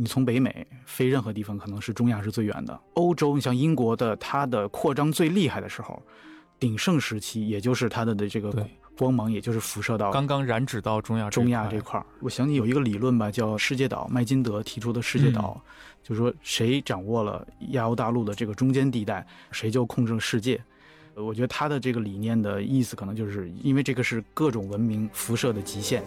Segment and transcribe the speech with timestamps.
[0.00, 2.80] 你从北美飞任何地方，可能是中亚是最远的。
[2.94, 6.02] 欧洲，你像英国的，它的扩张最厉害的时候，
[6.58, 8.50] 鼎盛时期，也就是它的的这个
[8.96, 12.06] 光芒，也就是辐射到刚刚染指到中亚中亚这这块儿。
[12.20, 15.62] 我想起有一个理论吧，叫世界岛，麦金德提出的世界岛，
[16.02, 20.58] 就是说谁掌握了亚欧大陆的这个中间地带，谁就控制了世界。
[21.12, 26.02] 呃我觉得他的这个理念的意思，可能就是因为这个是各种文明辐射的极限。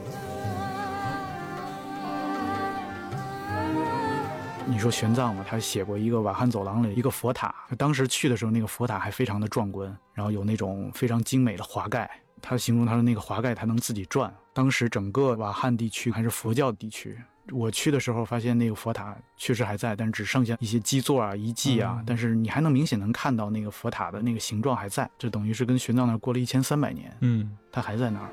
[4.65, 12.09] 你说玄奘嘛，他写过一个瓦罕走廊里一个佛塔，当时去的时候，那个佛塔还非常的壮观，然后有那种非常精美的华盖。
[12.41, 14.34] 他形容他的那个华盖，它能自己转。
[14.51, 17.17] 当时整个瓦罕地区还是佛教地区，
[17.51, 28.29] 我去的时候发现那个佛塔确实还在，但是只剩下一些基座啊、遗迹啊，嗯但是你还能明显能看到那个佛塔的那个形状还在，这等于是跟玄奘那儿过了一千三百年，嗯，它还在那儿。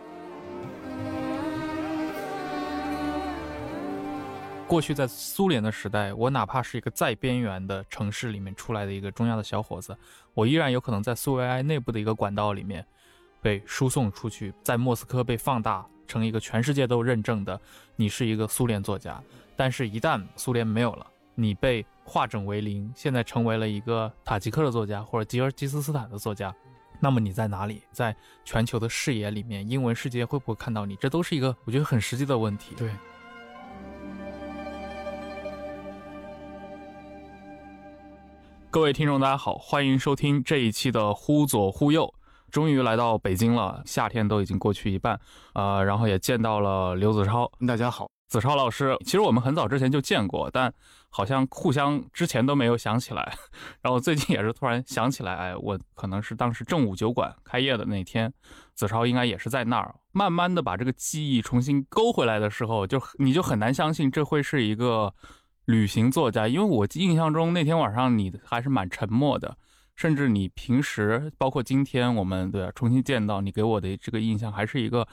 [4.70, 9.96] 过去在苏联的时代，我哪怕是一个再边缘的城市里面出来的一个中亚的小伙子，
[10.32, 12.86] 我依然有可能在苏维埃内部的一个管道里面
[13.42, 17.60] 被输送出去，在莫斯科被放大成一个全世界都认证的
[17.96, 19.20] 你是一个苏联作家。
[19.56, 21.04] 但是，一旦苏联没有了，
[21.34, 26.54] 你被化整为零，现在成为了一个塔吉克的作家或者吉尔吉斯斯坦的作家。
[27.00, 27.82] 那么你在哪里？
[27.90, 30.94] 在全球的视野里面，英文世界会不会看到你？
[30.94, 32.76] 这都是一个我觉得很实际的问题。
[32.76, 32.92] 对，
[38.72, 42.04] 各位听众，大家好，欢迎收听这一期的《忽左忽右》。
[42.52, 45.18] 终于来到北京了，夏天都已经过去一半，
[45.54, 47.50] 呃，然后也见到了刘子超。
[47.66, 50.72] 大家好，子超老师，其实我们很早之前就见过，但
[51.08, 53.36] 好像互相之前都没有想起来。
[53.82, 58.32] 然后最近也是突然想起来，哎，我可能是当时正午酒馆开业的那天，
[58.76, 59.92] 子超应该也是在那儿。
[60.12, 65.12] 慢慢的把这个记忆重新勾回来的时候，就你就很难相信这会是一个
[65.70, 69.56] 旅行作家，因为我印象中那天晚上你还是蛮沉默的。
[69.96, 75.06] 甚至你平时，包括今天我们对吧重新见到你，给我的这个印象还是一个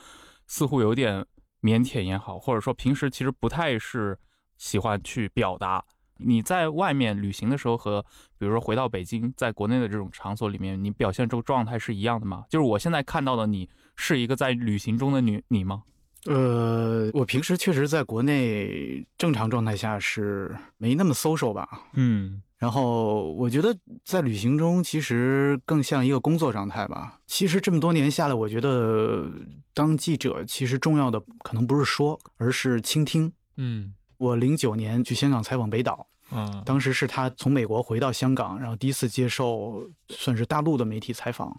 [0.47, 1.25] 似乎有点
[1.61, 4.17] 腼腆也好，或者说平时其实不太是
[4.57, 5.83] 喜欢去表达。
[6.19, 8.03] 你在外面旅行的时候和
[8.39, 12.45] 比如说回到北京，在国内的这种场所里面，你表现这个状态是一样的吗？
[12.49, 15.83] 就是我现在看到的你是一个在旅行中的女你吗？
[16.27, 27.19] 呃，我平时确实在国内正常状态下是没那么 social 吧，嗯然后我觉得在旅行中其实更像一个工作状态吧。
[27.27, 29.31] 其实这么多年下来，我觉得
[29.75, 33.31] 当记者其实重要的可能不是说，而是倾听。
[33.57, 41.55] 嗯我零九年去香港采访北岛，嗯当时是他从美国回到香港，然后第一次接受算是大陆的媒体采访。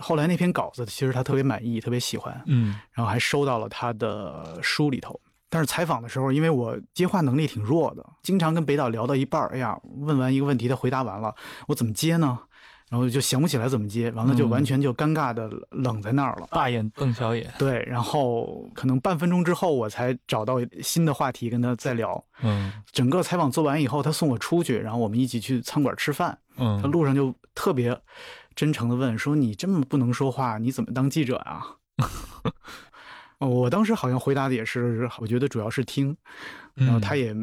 [0.00, 5.18] 后来那篇稿子其实他特别满意，特别喜欢，嗯然后还收到了他的书里头。
[5.48, 11.34] 但是采访的时候，因为我接话能力挺弱的，经常跟北岛聊到一半儿，哎呀，问完一个问题，他回答完了，
[11.66, 12.38] 我怎么接呢？
[12.88, 16.48] 然后就想不起来怎么接，完了就嗯完全就尴尬的冷在那儿了。
[16.50, 17.48] 大眼瞪小眼。
[17.56, 22.24] 对，然后可能半分钟之后，我才找到新的话题跟他再聊。
[22.42, 26.36] 嗯整个采访做完以后，他送我出去，然后我们一起去餐馆吃饭。
[26.56, 27.96] 嗯他嗯路上就特别
[28.54, 31.76] 真诚的问说：“你这么不能说话，你怎么当记者啊？”
[33.38, 36.14] 哦我当时好像回答的也是，我觉得主要是听，
[36.74, 37.34] 然后他也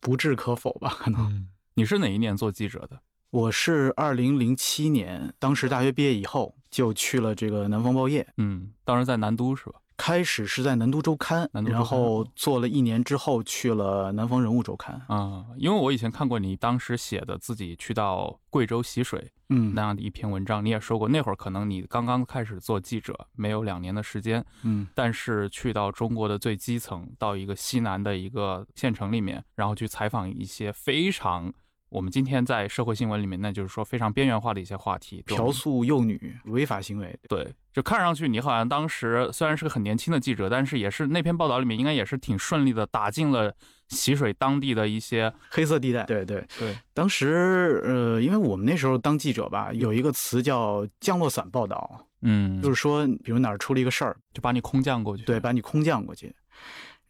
[0.00, 1.20] 不置可否吧，可能。
[1.30, 2.98] 嗯， 你是哪一年做记者的？
[3.30, 9.74] 我是二零零七年，当时大学毕业以后就去了这个南方报业，嗯，当时在南都是吧？
[10.00, 14.98] 开始是在南都周刊，然后做了一年之后去了南方人物周刊。
[15.08, 31.52] 啊、因为我以前看过你当时写的自己去到贵州习水嗯那样的一篇文章，你也说过那会儿可能你刚刚开始做记者，没有两年的时间，嗯但是去到中国的最基层，到一个西南的一个县城里面，然后去采访一些非常
[31.90, 43.52] 我们今天在社会新闻里面，那就是说非常边缘化的一些话题，嫖宿幼女违法行为，对，就看上去你好像当时虽然是个很年轻的记者，但是也是那篇报道里面应该也是挺顺利的打进了
[43.88, 46.04] 习水当地的一些黑色地带。
[46.04, 52.06] 对对，对，当时呃，因为我们那时候当记者吧，有一个词叫降落伞报道。
[52.22, 55.24] 嗯，就是说，比如哪儿出了一个事儿，就把你空降过去。
[55.24, 56.30] 对，把你空降过去，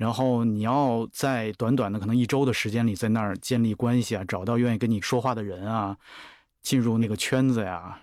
[0.01, 5.95] 然后你要在短短的可能一周的时间里，在那儿建立关系啊，找到愿意跟你说话的人啊，
[6.63, 8.01] 进入那个圈子呀，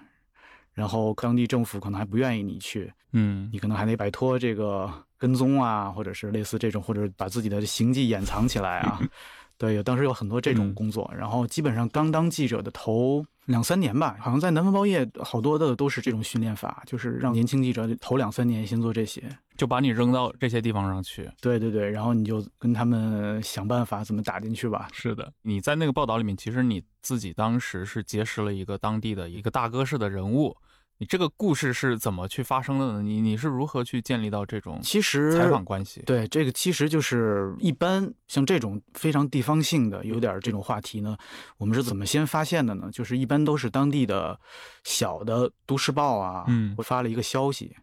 [0.75, 9.01] 然后当地政府可能还不愿意你去，嗯你可能还得摆脱这个跟踪啊，或者是类似这种，或者把自己的行迹掩藏起来啊。
[9.57, 19.23] 对，有当时有很多这种嗯工作，然后基本上刚当记者的头两三年吧，好像在南方报业好多的都是这种训练法，就是让年轻记者头两三年先做这些。
[19.57, 21.27] 就把你扔到这些地方上去。
[21.41, 24.87] 对对对，然后你就跟他们想办法怎么打进去吧。
[24.93, 30.55] 是的，你在那个报道里面，其实你自己当时是结识了一个当地的一个大哥式的人物。
[30.99, 33.01] 你这个故事是怎么去发生的呢？
[33.01, 36.01] 你你是如何去建立到这种其实采访关系？
[36.01, 41.17] 对这个其实就是一般像这种非常地方性的有点这种话题呢，
[41.57, 42.89] 我们是怎么先发现的呢？
[42.91, 44.39] 就是一般都是当地的
[44.83, 47.75] 小的都市报啊，嗯会发了一个消息。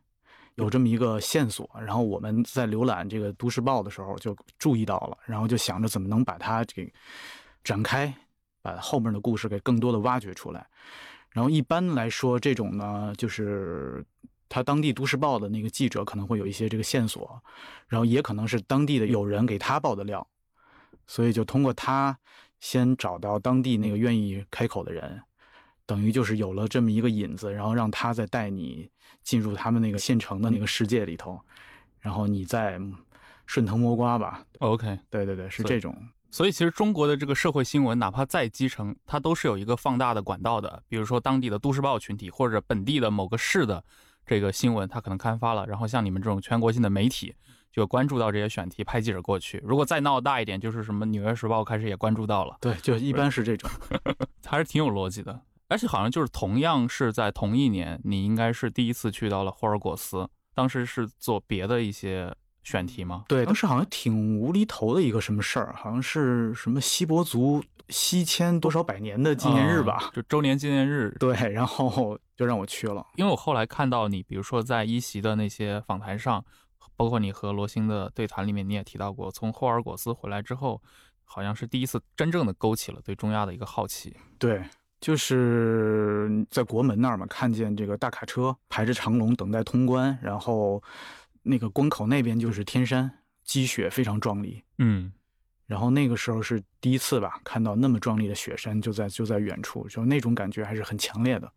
[0.56, 6.92] 有这么一个线索，然后我们在浏览这个都市报的时候就注意到了，然后就想着怎么能把它给
[7.64, 8.14] 展开，
[8.62, 10.64] 把后面的故事给更多的挖掘出来。
[11.34, 14.04] 然后一般来说，这种呢，就是
[14.48, 17.42] 他当地都市报的那个记者可能会有一些这个线索，
[17.88, 20.24] 然后也可能是当地的有人给他爆的料，
[21.08, 22.16] 所以就通过他
[22.60, 25.20] 先找到当地那个愿意开口的人，
[25.84, 28.88] 等于就是有了这么一个引子，然后让他再带你
[29.24, 31.40] 进入他们那个县城的那个世界里头，
[31.98, 32.80] 然后你再
[33.44, 34.46] 顺藤摸瓜吧。
[34.60, 35.96] OK，对对对，是这种。
[36.34, 40.82] 所以其实中国的这个社会新闻，哪怕再基层，它都是有一个放大的管道的。
[40.88, 43.84] 比如说当地的都市报群体，或者本地的某个市的
[44.26, 47.32] 这个新闻，它可能刊发了，然后像你们这种全国性的媒体
[47.70, 49.62] 就关注到这些选题，派记者过去。
[49.64, 53.70] 如果再闹大一点，就是什么《纽约时报》开始也关注到了，对，就一般是这种。
[54.44, 55.40] 还是挺有逻辑的。
[55.68, 62.34] 而且好像就是同样是在同一年，你应该是第一次去到了霍尔果斯，当时是做别的一些
[62.64, 63.24] 选题吗？
[63.28, 69.98] 对，当时好像挺无厘头的一个什么事儿，好像是什么锡伯族西迁多少百年的纪念日吧。
[70.02, 71.14] 嗯就周年纪念日。
[71.20, 73.06] 对，然后就让我去了。
[73.16, 76.44] 因为我后来看到你，比如说在一席的那些访谈上，
[76.96, 80.80] 包括你和罗星的对谈里面，你也提到过，从霍尔果斯回来之后，
[81.24, 84.16] 好像是第一次真正的勾起了对中亚的一个好奇。
[84.38, 84.62] 对，
[85.00, 90.82] 就是在国门那儿嘛，看见这个大卡车排着长龙等待通关，然后
[91.44, 93.10] 那个关口那边就是天山，
[93.44, 94.64] 积雪非常壮丽。
[94.78, 95.12] 嗯
[95.66, 101.50] 然后那个时候是第一次吧，看到那么壮丽的雪山就在就在远处，就那种感觉还是很强烈的，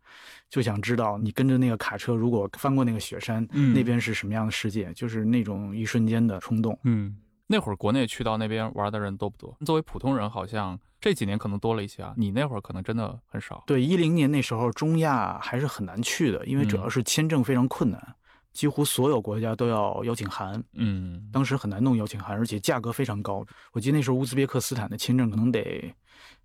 [0.50, 6.80] 就想知道你跟着那个卡车，如果翻过那个雪山，嗯那边是什么样的世界，就是那种一瞬间的冲动。
[6.84, 7.18] 嗯，
[7.48, 9.57] 那会儿国内去到那边玩的人多不多？
[9.66, 12.13] 作为普通人，好像这几年可能多了一些啊。
[12.16, 13.62] 你那会儿可能真的很少。
[13.68, 18.16] 对，一零年那时候中亚还是很难去的，因为主要是签证非常困难，
[18.57, 23.45] 几乎所有国家都要邀请函，嗯，当时很难弄邀请函，而且价格非常高。
[23.71, 25.94] 我记得那时候乌兹别克斯坦的签证可能得，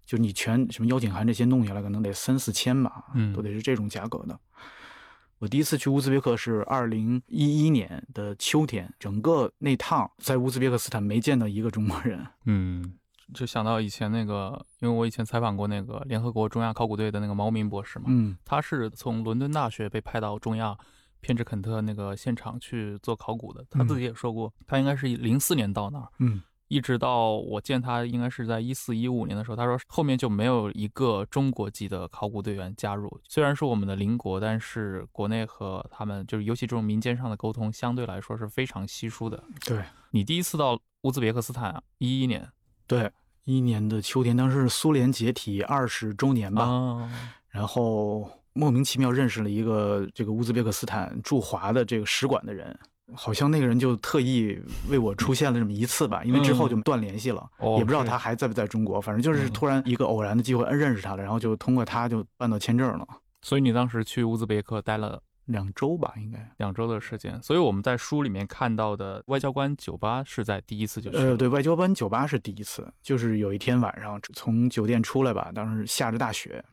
[0.05, 4.38] 就你全什么邀请函这些弄下来，可能得三四千吧，嗯都得是这种价格的。
[5.38, 12.26] 我第一次去乌兹别克是二零一一年的秋天，整个那趟在乌兹别克斯坦没见到一个中国人。
[12.44, 12.93] 嗯，
[13.32, 20.76] 就想到以前那个，因为我以前采访过那个联合国中亚考古队的那个毛民博士嘛，嗯他是从伦敦大学被派到中亚
[21.22, 23.64] 偏执肯特那个现场去做考古的。
[23.70, 33.20] 他自己也说过，他应该是零四年到那儿，嗯一直到我见他应该是在一四一五年的时候，他说后面就没有一个中国籍的考古队员加入。
[33.29, 39.44] 虽然是我们的邻国，但是国内和他们就是尤其这种民间上的沟通相对来说是非常稀疏的。
[39.67, 42.50] 对你第一次到乌兹别克斯坦啊，一一年
[42.86, 43.12] 对，
[43.44, 46.64] 一一年的秋天，当时是苏联解体二十周年吧。
[46.64, 47.10] 啊，
[47.50, 52.79] 然后莫名其妙认识了一个这个乌兹别克斯坦驻华的这个使馆的人，
[53.15, 63.06] 好像那个人就特意为我出现了这么一次吧，因为之后就断联系了，哦也不知道他还在不在中国，反正就是嗯突然一个偶然的机会嗯认识他了，然后就通过他就办到签证了，
[63.43, 66.51] 所以你当时去乌兹别克待了两周吧应该。
[66.59, 71.17] 两周的时间，所以我们在书里面看到的外交官酒吧是在第一次就去。
[71.17, 76.65] 呃，对外交官酒吧是第一次，就是有一天晚上从酒店出来吧，当时下着大雪，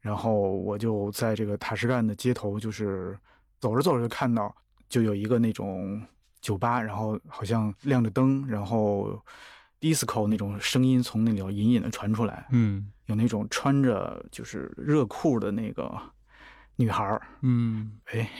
[0.00, 3.18] 然后我就在这个塔什干的街头，就是
[3.58, 4.54] 走着走着就看到，
[4.88, 6.00] 就有一个那种
[6.40, 9.22] 酒吧，然后好像亮着灯，然后
[9.80, 16.00] disco 那种声音从那里头隐隐的传出来，嗯有那种穿着就是热裤的那个
[16.76, 18.30] 女孩儿，嗯哎，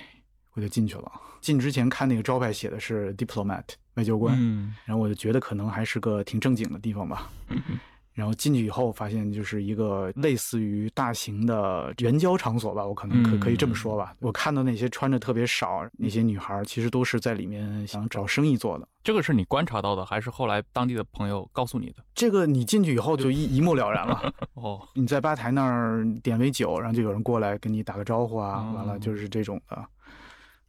[0.52, 1.12] 我就进去了。
[1.40, 3.64] 进之前看那个招牌写的是 diplomat
[3.94, 7.30] 外交官，嗯然后我就觉得可能还是个挺正经的地方吧。
[8.12, 14.14] 然后进去以后，发现就是一个类似于大型的援交场所吧，我可能可嗯可以这么说吧。
[14.18, 18.86] 我看到那些穿着特别少那些女孩，其实都是在里面想找生意做的。
[19.02, 22.04] 这个是你观察到的，还是后来当地的朋友告诉你的？
[22.14, 24.32] 这个你进去以后就一 一目了然了。
[24.54, 29.82] 哦，你在吧台那儿点杯酒，然后就有人过来跟你打个招呼啊，哦完了就是这种的，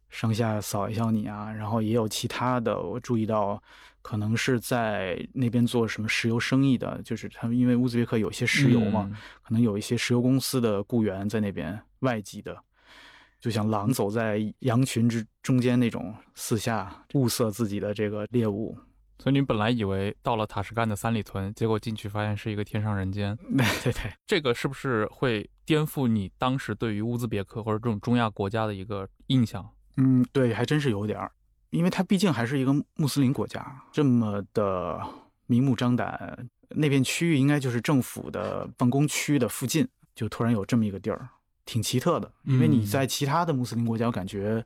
[0.08, 3.62] 上下扫一下你啊，然后也有其他的，我注意到
[4.02, 12.56] 可能是在那边做什么石油生意的，就是他们因为乌兹别克有一些石油嘛，嗯可能有一些石油公司的雇员在那边外籍的。
[13.40, 18.78] 就像狼走在羊群之中间那种，四下物色自己的这个猎物。
[19.18, 23.36] 所以你本来以为到了塔什干的三里屯，结果进去发现是一个天上人间。
[23.56, 29.68] 对对对，这个是不是会颠覆你当时对于乌兹别克或者这种中亚国家的一个印象？
[29.96, 31.30] 嗯，对，还真是有点儿，
[31.72, 35.00] 因为它毕竟还是一个穆斯林国家，这么的
[35.46, 41.26] 明目张胆，那片区域应该就是政府的办公区的附近，就突然有这么一个地儿，
[41.64, 42.30] 挺奇特的。
[42.44, 44.62] 因为你嗯在其他的穆斯林国家，我感觉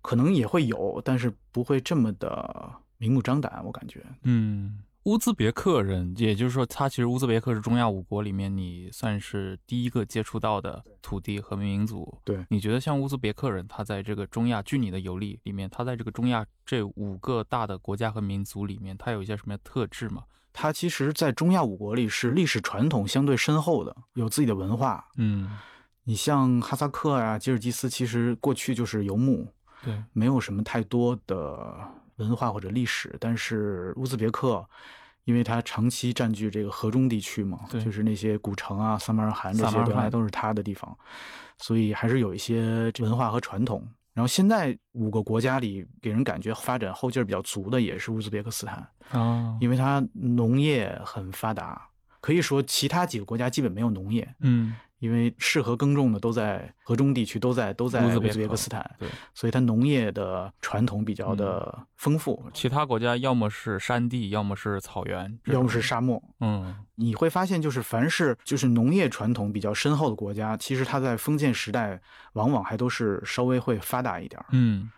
[0.00, 4.02] 可能也会有，但是不会这么的明目张胆，我感觉。
[4.22, 12.18] 嗯，乌兹别克人，也就是说，他其实乌兹别克是中亚五国里面你算是第一个接触到的土地和民族。
[12.24, 20.24] 对你觉得像乌兹别克人，他在这个中亚，据你的游历里面，他在这个中亚这五个大的国家和民族里面，他有一些什么样的特质吗？
[20.54, 25.06] 他其实，在中亚五国里是历史传统相对深厚的，有自己的文化。
[25.16, 25.50] 嗯，
[26.04, 29.46] 你像哈萨克啊、吉尔吉斯，其实过去就是游牧，
[29.84, 31.76] 对，没有什么太多的
[32.16, 34.64] 文化或者历史，但是乌兹别克，
[35.24, 40.96] 因为它长期占据这个河中地区嘛，对就是那些古城啊、萨马尔罕这些萨马尔罕原来都是它的地方，
[41.58, 43.86] 所以还是有一些文化和传统。
[44.12, 51.88] 然后现在五个国家里，给人感觉发展后劲儿比较足的也是乌兹别克斯坦，啊，因为它农业很发达，
[52.20, 66.22] 可以说其他几个国家基本没有农业，嗯，因为适合耕种的都在河中地区，都在都在乌兹别克斯坦，对，所以它农业的传统比较的丰富，其他国家要么是山地，要么是草原，要么是沙漠。
[66.40, 72.00] 嗯你会发现，就是凡是就是农业传统比较深厚的国家，其实它在封建时代
[72.32, 74.46] 往往还都是稍微会发达一点儿。
[74.52, 74.90] 嗯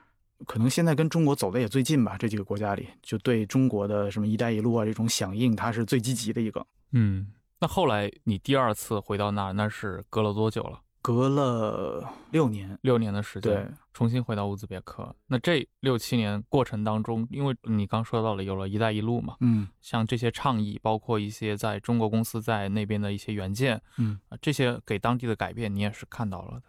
[0.47, 6.65] 可能现在跟中国走的也最近吧，这几个国家里，就对中国的什么“一带一路”啊这种响应，它是最积极的一个。
[6.93, 7.27] 嗯。
[7.61, 10.81] 那后来你第二次回到那儿，那是隔了多久了？
[11.01, 15.15] 隔了六年，六年的时间，对，重新回到乌兹别克。
[15.29, 26.63] 那这六七年过程当中，因为你刚说到了有了一带一路嘛，嗯像这些倡议，包括一些在中国公司在那边的一些原件，嗯，啊，这些给当地的改变，你也是看到了的。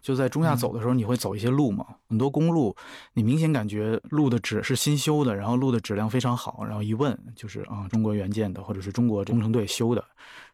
[0.00, 2.74] 就在中亚走的时候，你会走一些路嘛，很多公路，
[3.14, 10.04] 你明显感觉路的质是新修的，然后路的质量非常好，然后一问就是啊，中国援建的，或者是中国工程队修的。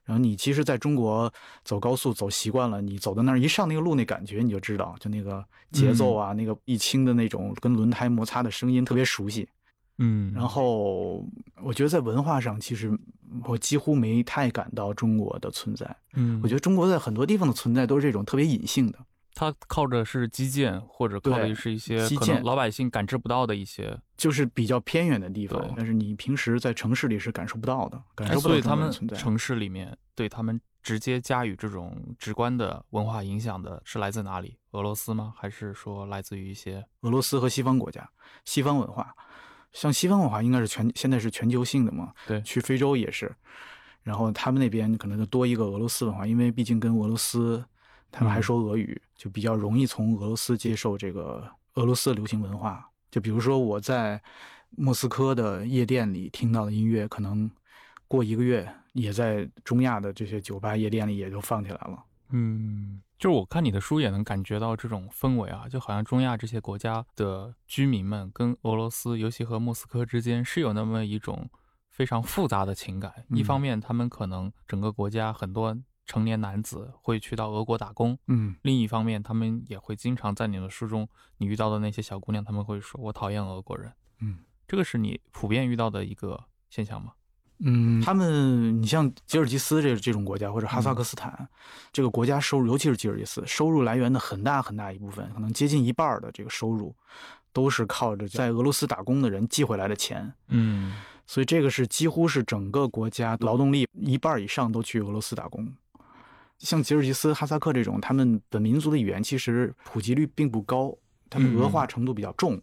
[0.05, 1.33] 然后你其实在中国
[1.65, 9.49] 走高速走习惯了，你走到那儿一上那个路，那感觉你就知道，就那个节奏啊，那个一轻的那种跟轮胎摩擦的声音特别熟悉。
[9.99, 11.25] 嗯，然后
[11.63, 12.93] 我觉得在文化上，其实
[13.45, 15.97] 我几乎没太感到中国的存在。
[16.15, 18.99] 嗯，我觉得中国在很多地方的存在都是这种特别隐性的。
[19.35, 28.91] 它靠着是基建，或者靠的是一些基建老百姓感知不到的一些，就是比较偏远的地方，但是你平时在城市里是感受不到的，感哎受不到所以他们。
[29.15, 34.57] 城市里面对他们直接加予这种直观的文化影响的是来自哪里？
[34.71, 35.35] 俄罗斯吗？
[35.37, 36.87] 还是说来自于一些？
[37.01, 38.09] 俄罗斯和西方国家，
[38.45, 39.15] 西方文化，
[39.73, 43.35] 像西方文化应该是全现在是全球性的嘛，对去非洲也是，
[44.03, 47.65] 然后他们那边可能就多一个俄罗斯文化，因为毕竟跟俄罗斯
[48.15, 51.45] 他们还嗯说俄语，就比较容易从俄罗斯接受这个
[51.75, 52.89] 俄罗斯的流行文化。
[53.11, 54.23] 就比如说我在
[54.71, 57.51] 莫斯科的夜店里听到的音乐，可能
[58.07, 62.05] 过一个月也在中亚的这些酒吧夜店里也就放起来了。
[62.31, 71.49] 嗯，就是我看你的书也能感觉到这种氛围啊，就好像中亚这些国家的居民们跟俄罗斯，尤其和莫斯科之间是有那么一种
[71.89, 73.13] 非常复杂的情感。
[73.29, 75.77] 一方嗯面，他们可能整个国家很多
[76.07, 81.09] 成年男子会去到俄国打工；嗯另一方面，他们也会经常在你的书中，
[81.39, 87.13] 你遇到的那些小姑娘，他们会说：“我讨厌俄国人。”嗯，这个是你普遍遇到的一个现象吗？
[87.61, 91.49] 嗯，他们，你像吉尔吉斯这这种国家，或者哈萨克斯坦、
[91.93, 96.95] 这个国家收入，尤其是吉尔吉斯，收入来源的很大很大一部分，可能接近一半的这个收入，
[97.53, 100.35] 都是靠着在俄罗斯打工的人寄回来的钱。
[100.49, 100.97] 嗯
[101.27, 105.73] 所以这个是几乎是整个国家劳动力一半以上都去俄罗斯打工。
[106.59, 110.97] 像吉尔吉斯、哈萨克这种，他们本民族的语言其实普及率并不高，
[111.29, 112.61] 他们俄化程度比较重，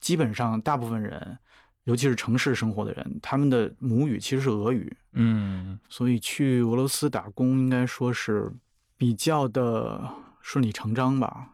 [0.00, 1.38] 基本上大部分人
[1.84, 8.52] 尤其是城市生活的人，他们的母语其实是俄语，嗯所以去俄罗斯打工应该说是
[8.96, 10.06] 比较的
[10.42, 11.48] 顺理成章吧。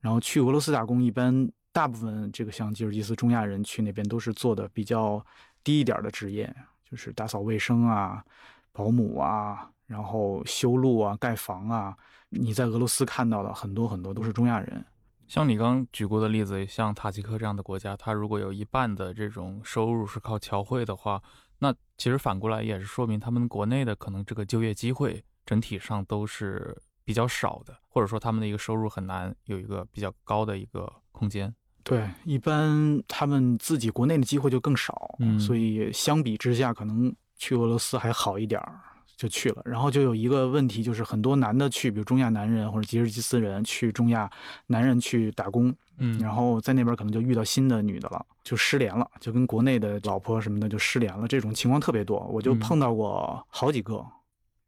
[0.00, 5.24] 然后去俄罗斯打工，一般大部分这个像吉尔吉斯中亚人去那边都是做的比较
[5.62, 6.52] 低一点的职业，
[6.88, 8.24] 就是打扫卫生啊、
[8.72, 11.96] 保姆啊，然后修路啊、盖房啊。
[12.28, 14.84] 你在俄罗斯看到的很多很多都是中亚人。
[15.26, 21.20] 像你刚举过的例子，像塔吉克这样的国家，它如果有一半的这种收入是靠侨汇的话，
[21.58, 31.54] 那其实反过来也是说明他们国内的可能这个就业机会整体上都是比较少的，或者说他们的一个收入很难有一个比较高的一个空间。
[31.82, 38.80] 对，一般他们自己国内的机会就更少，嗯所以相比之下，可能去俄罗斯还好一点儿，
[39.18, 39.60] 就去了。
[39.66, 44.30] 然后就有一个问题，就是很多男的去，比如中亚男人或者吉尔吉斯人去中亚，
[44.68, 54.02] 男人去打工，嗯然后在那边可能就遇到新的女的了，就失联了，就跟国内的老婆什么的就失联了，这种情况特别多，我就嗯碰到过好几个。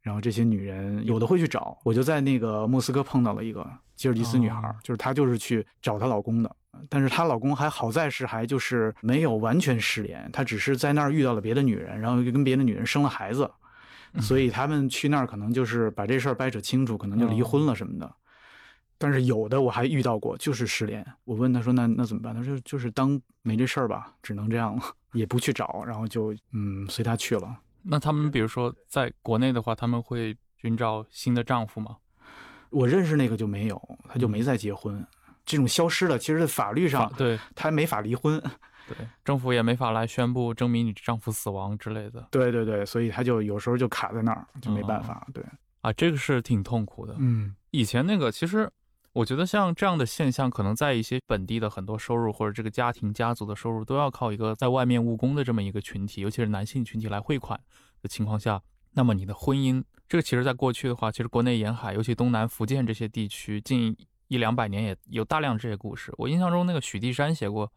[0.01, 3.63] 然后这些女人有的会去找，我就在那个莫斯科碰到了一个
[3.95, 6.55] 吉尔吉斯女孩，哦就是她就是去找她老公的，
[6.89, 13.47] 但是她老公还好在是还就是没有完全失联，她只是在那儿遇到了别的女人，然后就跟别的女人生了孩子，
[14.19, 18.11] 所以他们去那儿可能就是把这事儿掰扯清楚，可能就离婚了什么的。
[18.97, 21.03] 但是有的我还遇到过，就是失联。
[21.23, 27.57] 我问他说：“那那怎么办？”他说：“就是当没这事儿吧，只能这样了， 也不去找，然后就嗯随他去了。
[27.81, 31.97] 那他们比如说在国内的话，他们会寻找新的丈夫吗？
[32.69, 35.03] 我认识那个就没有，他就没再结婚。
[35.43, 38.39] 这种消失了，其实法律上法对他还没法离婚。
[38.97, 45.27] 对，政府也没法来宣布证明你丈夫死亡之类的对对对，所以他就有时候就卡在那儿，就没办法。
[45.33, 45.43] 对，
[45.81, 47.15] 啊，这个是挺痛苦的。
[47.17, 48.69] 嗯以前那个，其实
[49.13, 57.59] 我觉得像这样的现象，可能在一些本地的很多收入或者这个家庭家族的收入，都要靠一个在外面务工的这么一个群体，尤其是男性群体来汇款
[58.01, 58.61] 的情况下，
[58.93, 63.95] 那么你的婚姻，这个其实在过去的话，其实国内沿海，尤其东南福建这些地区，近
[64.27, 66.13] 一两百年也有大量这些故事。
[66.17, 67.71] 我印象中，那个许地山写过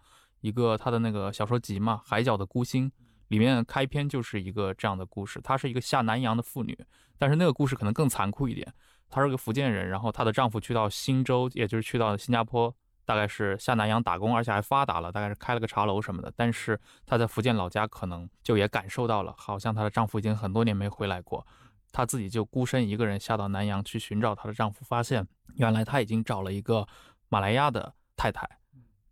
[0.45, 2.91] 一个他的那个小说集嘛，《海角的孤星》，
[3.29, 5.41] 里面开篇就是一个这样的故事。
[5.41, 6.79] 她是一个下南洋的妇女，
[7.17, 8.71] 但是那个故事可能更残酷一点。
[9.09, 12.71] 她是个福建人，然后她的丈夫去到新州，也就是去到新加坡，
[13.07, 16.31] 大概是下南洋打工，而且还发达了，大概是开了个茶楼什么的。
[16.37, 21.47] 但是她在福建老家可能就也感受到了，好像她的丈夫已经很多年没回来过，
[21.91, 26.87] 她自己就孤身一个人下到南洋去寻找她的丈夫，发现原来她已经找了一个
[27.31, 28.47] 马来亚的太太，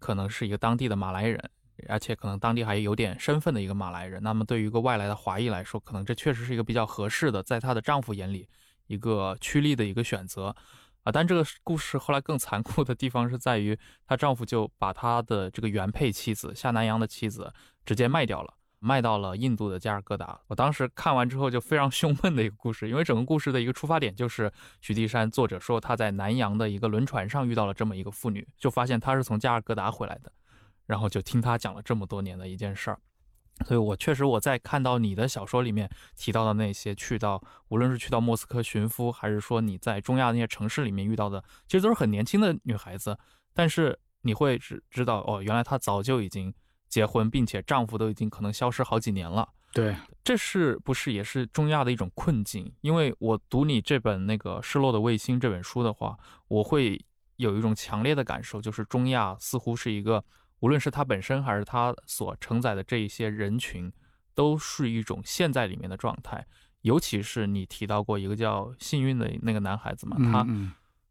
[0.02, 1.40] 可能是一个当地的马来人。
[1.88, 8.46] 而且可能当地还有点身份的一个马来人，那么对于一个外来的华裔来说，可能这确实是一个比较合适的，在她的丈夫眼里
[8.86, 10.54] 一个趋利的一个选择，
[11.02, 17.52] 啊，但这个故事后来更残酷的地方是在于，她丈夫就把她的这个原配妻子夏南洋的妻子
[17.84, 20.38] 直接卖掉了，卖到了印度的加尔各答。
[20.48, 30.32] 我当时看完之后就非常 胸闷的一个故事，因为整个故事的一个出发点就是许地山作者说他在南洋的一个轮船上遇到了这么一个妇女，就发现她是从加尔各答回来的，
[30.86, 32.98] 然后就听她讲了这么多年的一件事儿。
[33.66, 43.16] 所以我确实我在看到你的小说里面提到的那些去到，无论是去到莫斯科寻夫，还是说你在中亚那些城市里面遇到的，其实都是很年轻的女孩子，
[43.54, 46.52] 但是你会知知道哦，原来她早就已经
[46.92, 49.48] 结婚，并且丈夫都已经可能消失好几年了。
[49.72, 52.70] 对，这是不是也是中亚的一种困境？
[52.82, 57.02] 因为我读你这本那个《失落的卫星》这本书的话，我会
[57.36, 60.22] 有一种强烈的感受，就是中亚似乎是一个，
[60.60, 63.90] 无论是它本身还是它所承载的这一些人群，
[64.34, 66.46] 都是一种陷在里面的状态。
[66.82, 70.18] 尤其是你提到过一个叫幸运的那个男孩子嘛，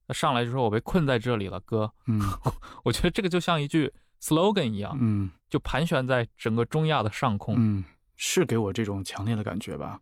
[0.08, 1.91] 他上来就说：“我被困在这里了，哥。
[2.06, 2.22] 嗯
[2.86, 5.31] ”我觉得这个就像一句 slogan 一样，嗯。
[5.49, 7.55] 就盘旋在整个中亚的上空。
[7.57, 7.84] 嗯，
[8.15, 9.99] 是给我这种强烈的感觉吧，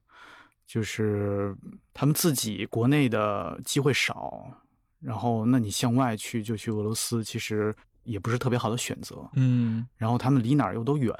[0.68, 1.56] 就是
[1.92, 4.44] 他们自己国内的机会少，
[5.00, 9.28] 然后那你向外去就去俄罗斯，其实也不是特别好的选择。
[9.34, 11.12] 嗯，然后他们离哪儿又都远，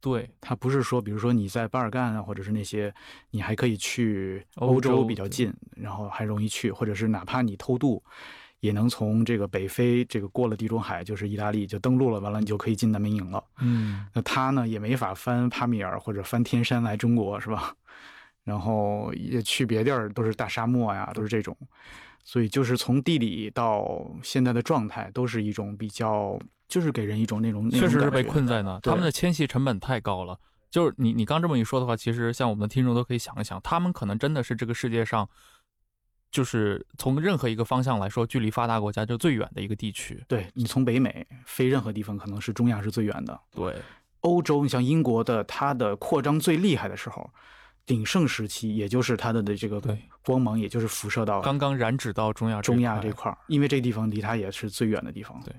[0.00, 2.94] 对，他不是说，比如说你在巴尔干啊，或者是那些，
[3.32, 8.02] 你还可以去欧欧洲比较近，然后还容易去，或者是哪怕你偷渡，
[8.64, 13.44] 也能从这个北非这个过了地中海，就是意大利就登陆了，完了你就可以进难民营了。
[13.60, 17.74] 嗯那他呢也没法翻帕米尔或者翻天山来中国，是吧？
[18.42, 21.54] 然后也去别地儿都是大沙漠呀，都是这种，
[22.24, 30.38] 所以就是从地理到现在的状态，都是一种比较，就是给人一种那种那确实是被困在那，对他们的迁徙成本太高了。
[30.70, 35.28] 就是你你刚这么一说的话，其实像我们的听众都可以想一想，他们可能真的是这个世界上，
[36.34, 40.20] 就是从任何一个方向来说，距离发达国家就最远的一个地区。
[40.26, 43.40] 对你从北美飞任何地方，可能是中亚是最远的。
[43.52, 43.80] 对，
[44.22, 47.30] 欧洲，你像英国的，它的扩张最厉害的时候，
[47.86, 55.40] 鼎盛时期，也就是它的的这个对光芒，也就是辐射到刚刚染指到中亚中亚这这块儿，因为这地方离它也是最远的地方。
[55.44, 55.54] 对，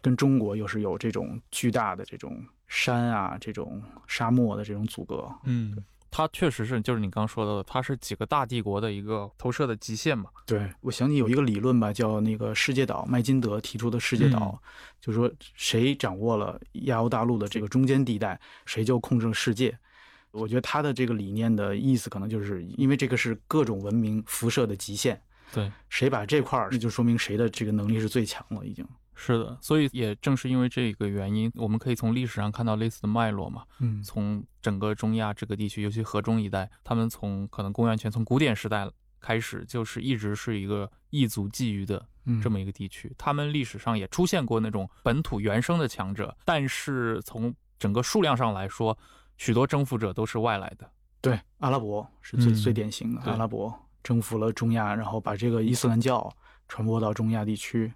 [0.00, 5.30] 跟中国又是有这种巨大的这种山啊，这种沙漠的这种阻隔。
[5.44, 5.76] 嗯，
[6.10, 10.30] 它确实是，就是你刚刚说到的，它是几个大帝国的一个投射的极限嘛。
[10.46, 14.60] 对，我想起有一个理论吧，叫那个世界岛，麦金德提出的世界岛，
[15.00, 19.76] 就是说谁掌握了亚欧大陆的这个中间地带，谁就控制了世界。
[20.30, 25.20] 我觉得他的这个理念的意思，可能就是因为这个是各种文明辐射的极限，
[25.52, 28.86] 对，谁把这块儿，那就说明谁的这个能力是最强了，已经。
[29.18, 33.64] 是的，所以也正是因为这个原因，我们可以从历史上看到类似的脉络嘛。
[33.80, 43.10] 嗯从整个中亚这个地区，尤其河中一带，他们从可能公元前从古典时代开始，就是一直是一个异族觊觎的嗯，这么一个地区。
[43.16, 48.96] 他们历史上也出现过那种本土原生的强者，但是从整个数量上来说，
[49.38, 50.88] 许多征服者都是外来的。
[51.22, 56.30] 对阿拉伯是最、嗯最典型的，对阿拉伯征服了中亚，然后把这个伊斯兰教
[56.68, 57.92] 传播到中亚地区，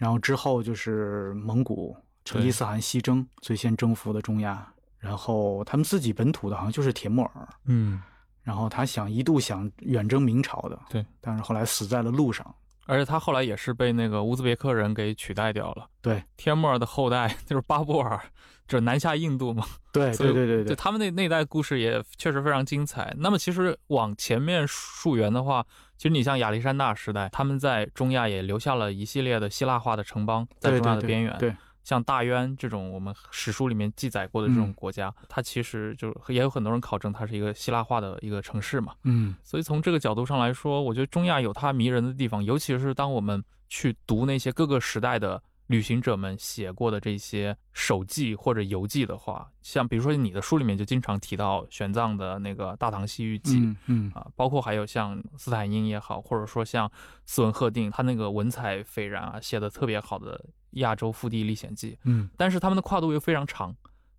[0.00, 4.66] 然后之后就是蒙古、成吉思汗西征，最先征服的中亚，
[4.98, 8.00] 然后他们自己本土的好像就是铁木尔，嗯，
[8.42, 12.54] 然后他想一度想远征明朝的，对，但是后来死在了路上。
[12.86, 15.86] 而且他后来也是被那个乌兹别克人给取代掉了。
[16.00, 18.18] 对，帖木儿的后代就是巴布尔，
[18.66, 19.64] 就是南下印度嘛。
[19.92, 23.14] 对对对对对，他们那那代故事也确实非常精彩。
[23.18, 25.64] 那么其实往前面溯源的话，
[26.00, 31.36] 其实你像亚历山大时代，他们在中亚也留下了一系列的希腊化的城邦，在中亚的对对对边缘。
[31.38, 38.94] 对，像大渊这种我们史书里面记载过的这种嗯国家，它其实就也有很多人考证它是一个希腊化的一个城市嘛。
[39.04, 56.90] 嗯所以从这个角度上来说，我觉得中亚有它迷人的地方，尤其是当我们去读那些各个时代的旅行者们写过的这些手记或者游记的话，像比如说你的书里面就经常提到玄奘的那个《大唐西域记》嗯嗯啊，包括还有像斯坦因也好，或者说像
[57.24, 60.36] 斯文赫定，他那个文采斐然啊，写的特别好的
[60.80, 63.72] 《亚洲腹地历险记》，嗯但是他们的跨度又非常长。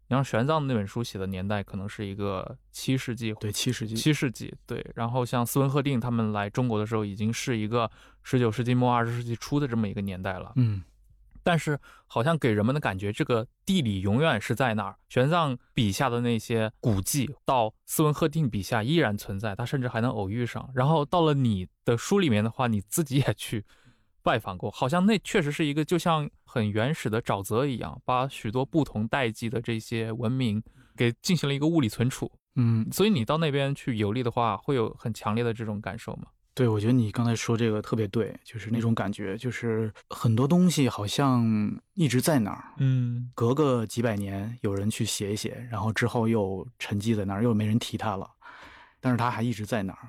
[0.07, 4.85] 你像玄奘那本书写的年代可能是一个七世纪对七世纪，七世纪，对。
[4.95, 7.89] 然后像斯文赫定他们来中国的时候，已经是一个
[8.23, 10.51] 十九世纪末二十世纪初的这么一个年代了。
[10.55, 10.81] 嗯
[11.43, 14.95] 但是好像给人们的感觉，这个地理永远是在那儿。
[15.09, 20.69] 玄奘笔下的那些古迹，到斯文赫定笔下依然存在，他甚至还能偶遇上。
[20.73, 23.65] 然后到了你的书里面的话，你自己也去
[24.23, 30.61] 拜访过，好像那确实是一个就像很原始的沼泽一样，把许多不同代际的这些文明
[30.95, 32.31] 给进行了一个物理存储。
[32.55, 36.27] 嗯，所以你到那边去游历的话，会有很强烈的这种感受吗？
[36.53, 48.29] 对，我觉得你刚才说这个特别对，就是那种感觉，就是很多东西好像一直在那儿，嗯隔个几百年有人去写一写，然后之后又沉寂在那儿，又没人提它了，
[48.99, 49.99] 但是它还一直在那儿。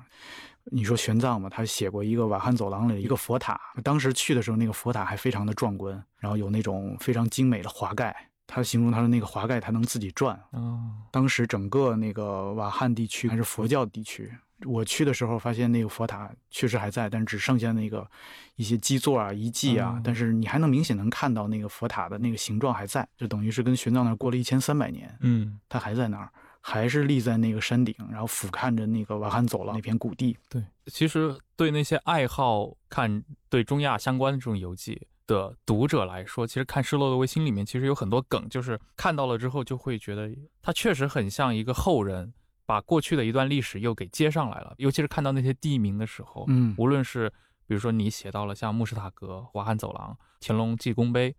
[0.65, 8.29] 你说玄奘嘛，他写过一个瓦罕走廊里的一个佛塔，当时去的时候，那个佛塔还非常的壮观，然后有那种非常精美的华盖。
[8.47, 10.39] 他形容他的那个华盖，它能自己转。
[10.51, 10.79] 哦，
[11.11, 14.31] 当时整个那个瓦罕地区还是佛教地区，
[14.65, 18.09] 我去的时候发现那个佛塔确实还在，但是只剩下那个
[18.55, 26.29] 一些基座啊、遗迹啊，嗯但是你还能明显能看到那个佛塔的那个形状还在，就等于是跟玄奘那儿过了一千三百年，嗯，它还在那儿，
[26.61, 30.37] 还是立在那个山顶，然后俯瞰着那个瓦罕走廊那片谷地。
[30.49, 40.29] 对，其实对那些爱好看对中亚相关的这种游记的读者来说，其实看《失落的卫星》里面其实有很多梗，就是看到了之后就会觉得
[40.61, 42.33] 它确实很像一个后人
[42.65, 46.73] 把过去的一段历史又给接上来了，尤其是看到那些地名的时候，嗯。
[46.77, 47.29] 无论是
[47.65, 51.35] 比如说你写到了像穆士塔格、瓦罕走廊、乾隆记功碑，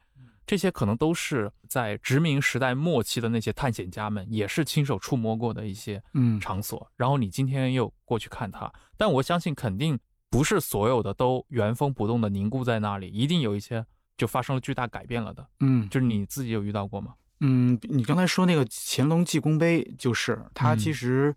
[0.46, 6.38] 这些可能都是在殖民时代末期的那些探险家们也是亲手触摸过的一些嗯。
[6.40, 9.98] 场所，然后你今天又过去看它，但我相信肯定
[10.30, 13.84] 不是所有的都原封不动的凝固在那里，一定有一些
[14.16, 15.88] 就发生了巨大改变了的，嗯。
[15.88, 17.14] 就是你自己有遇到过吗？
[17.40, 21.34] 嗯，你刚才说那个乾隆济功碑，就是它嗯其实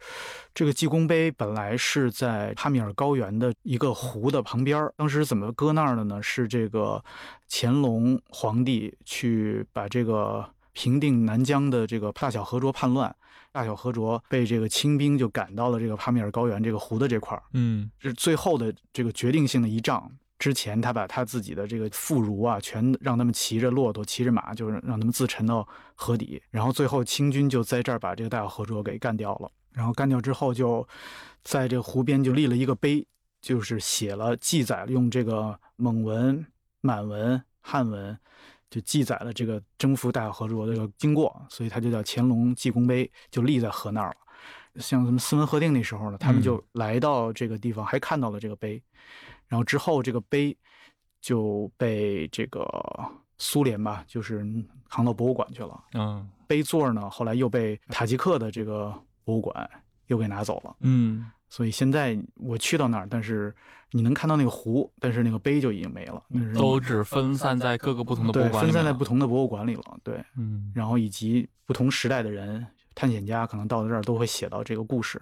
[0.54, 6.22] 这个济功碑本来是在帕米尔高原的一个湖的旁边儿，当时怎么搁那儿的呢？
[6.22, 7.04] 是这个
[7.50, 13.14] 乾隆皇帝去把这个平定南疆的这个大小和卓叛乱，
[13.52, 20.12] 大小和卓被这个清兵就赶到了这个帕米尔高原这个湖的这块儿，嗯是最后的这个决定性的一仗。
[20.40, 26.42] 之前，他把他自己的这个妇孺啊，全让他们骑着骆驼、骑着马，就是让他们自沉到河底。
[26.52, 29.52] 然后最后清军就在这儿把这个大小和卓给干掉了。
[29.72, 30.88] 然后干掉之后，就
[31.44, 33.06] 在这个湖边就立了一个碑，
[33.42, 36.46] 就是写了记载了，用这个蒙文、
[36.82, 38.18] 满文、汉文
[38.70, 44.82] 就记载了这个征服大小河卓的这个经过，所以它就叫乾隆济功碑，就立在河那儿了。
[44.82, 48.82] 像什么斯文赫定那时候呢，他们就来到这个地方，还看到了这个碑，
[49.48, 50.56] 然后之后这个碑
[51.22, 52.66] 就被这个
[53.38, 54.46] 苏联吧，就是
[54.90, 55.84] 扛到博物馆去了。
[55.94, 58.94] 嗯碑座呢，后来又被塔吉克的这个
[59.26, 59.70] 博物馆
[60.08, 60.76] 又给拿走了。
[60.80, 63.56] 嗯所以现在我去到那儿，但是
[63.92, 66.22] 你能看到那个湖，但是那个碑就已经没了，
[66.56, 69.98] 都只分散在各个不同的博对物馆分散在不同的博物馆里了。
[70.04, 75.22] 对，嗯然后以及不同时代的人，探险家可能到了这儿都会写到这个故事。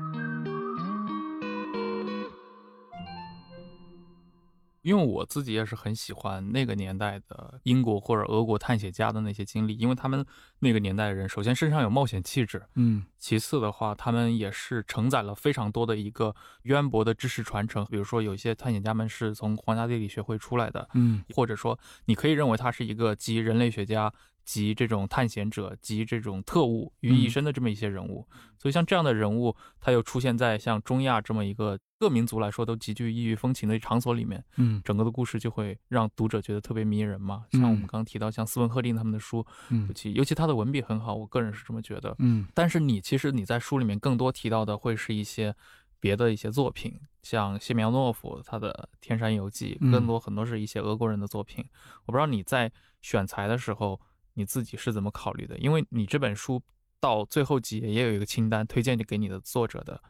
[4.81, 10.25] 因为我自己也是很喜欢那个年代的英国或者俄国探险家的那些经历，因为他们
[10.59, 17.85] 那个年代的人，首先身上有冒险气质，嗯其次的话，他们也是承载了非常多的一个渊博的知识传承。
[17.85, 24.11] 比如说，有一些探险家们是从皇家地理学会出来的，嗯或者说，你可以认为他是一个集人类学家、
[24.43, 28.27] 集这种探险者、集这种特务于一身的这么一些人物。
[28.57, 37.45] 所以，像这样的人物，他又出现在像中亚这么一个各民族来说都极具异域风情的场所里面，嗯整个的故事就会让读者觉得特别迷人嘛。
[37.53, 42.15] 嗯像我们刚刚提到，像斯文赫定他们的书，嗯尤其尤其他的文笔很好，我个人是这么觉得。
[42.19, 45.55] 嗯但是你其实你在书里面更多提到的会是一些
[45.99, 51.65] 别的一些作品，像谢苗诺夫他的《天山游记》，嗯更多很多是一些俄国人的作品。
[52.05, 53.99] 我不知道你在选材的时候
[54.33, 56.61] 你自己是怎么考虑的，因为你这本书
[56.99, 60.01] 到最后几页也有一个清单推荐给你的作者的。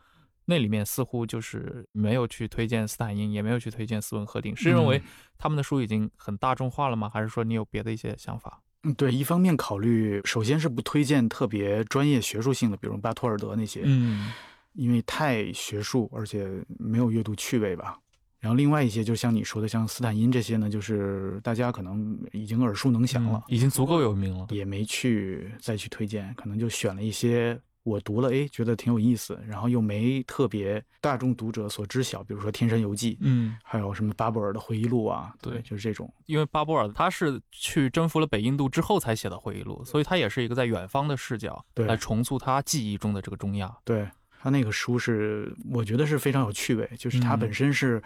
[0.45, 5.03] 那里面似乎就是没有去推荐斯坦因，也没有去推荐斯文赫定，是认为嗯
[5.37, 7.07] 他们的书已经很大众化了吗？
[7.07, 8.61] 还是说你有别的一些想法？
[8.83, 14.33] 嗯，对，一方面考虑，首先是不推荐特别专业学术性的，比如巴托尔德那些，嗯
[14.73, 17.99] 因为太学术，而且没有阅读趣味吧。
[18.41, 24.47] 然后另外一些，就像你说的，像斯坦因这些呢，就是大家可能已经耳熟能详了，已经足够有名了。
[24.49, 36.11] 也没去再去推荐，可能就选了一些我读了，哎，觉得挺有意思，然后又没特别大众读者所知晓，比如说《天山游记》，嗯，还有什么巴布尔的回忆录啊，对就是这种。
[36.25, 43.71] 因为巴布尔他是去征服了北印度之后才写的回忆录，所以他也是一个在远方的视角对来重塑他记忆中的这个中亚。
[43.85, 44.09] 对
[44.41, 47.39] 他那个书是，我觉得是非常有趣味，就是他嗯。
[47.39, 48.01] 本身是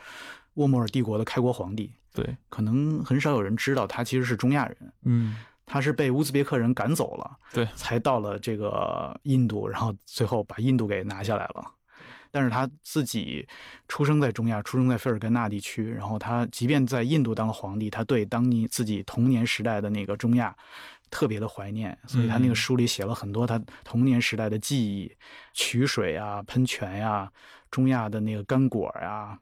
[0.56, 7.66] 沃莫尔帝国的开国皇帝，对，可能很少有人知道他其实是中亚人，嗯，他是被乌兹别克人赶走了，对。
[7.76, 11.72] 才到了这个印度，然后最后把印度给拿下来了。
[12.32, 13.48] 但是他自己
[13.88, 20.54] 出生在中亚，出生在费尔干纳地区，然后他即便在印度当了皇帝，他对当年自己童年时代的那个中亚
[21.10, 25.12] 特别的怀念，所以他那个嗯书里写了很多他童年时代的记忆，
[25.54, 27.32] 取水啊、喷泉呀、
[27.72, 29.38] 中亚的那个干果呀、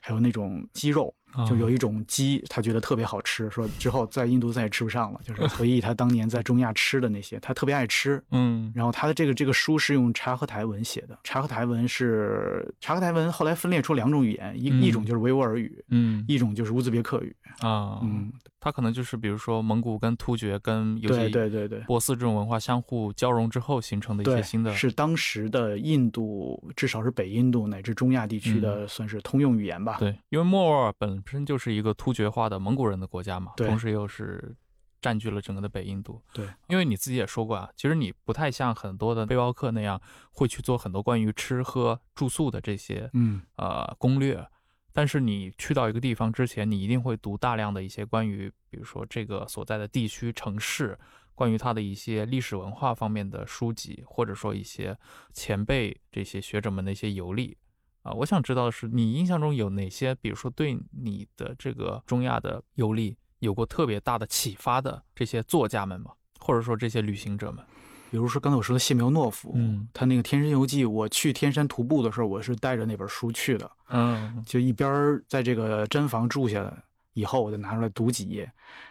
[0.00, 1.14] 还有那种鸡肉，
[1.48, 8.22] 就有一一种鸡，他觉得特别好吃，说之后在印度再也吃不上了，就是回忆他当年在中亚吃的那些，他特别爱吃。
[8.32, 17.34] 嗯然后他的这个这个书是用察合台文写的，察合台文是察合台文后来分裂出两种语言，一、嗯一种就是维吾尔语，嗯一种就是乌兹别克语。
[17.58, 21.80] 啊，嗯，他可能就是比如说蒙古跟突厥跟尤对其对对对。
[21.80, 29.96] 波斯这种文化相互交融之后形成的一些，新的，是当时的印度，至少是北印度乃至中亚地区嗯的，算是通用语言吧。
[29.98, 34.54] 对，因为莫卧儿本身就是一个突厥化的蒙古人的国家嘛，对同时又是
[35.00, 36.22] 占据了整个的北印度。
[36.32, 40.00] 对，因为你自己也说过啊，其实你不太像很多的背包客那样
[40.32, 44.46] 会去做很多关于吃喝住宿的这些嗯呃攻略。
[44.92, 50.98] 但是你去到一个地方之前，你一定会读大量的一些关于，比如说这个所在的地区、城市，
[51.34, 54.96] 关于它的一些历史文化方面的书籍，或者说一些
[55.32, 57.56] 前辈这些学者们的一些游历。
[58.02, 66.12] 啊，我想知道的是，你印象中有哪些，比如说对你的这个中亚的游历有过特别大的启发的这些作家们吗？
[66.38, 67.62] 或者说这些旅行者们？
[68.10, 69.88] 比如说刚才我说的谢苗诺夫，嗯。
[69.92, 74.42] 他那个《天山游记》，我去天山徒步的时候，我是带着那本书去的，嗯。
[74.46, 76.72] 就一边儿在这个毡房住下来
[77.12, 78.50] 以后，我就拿出来读几页，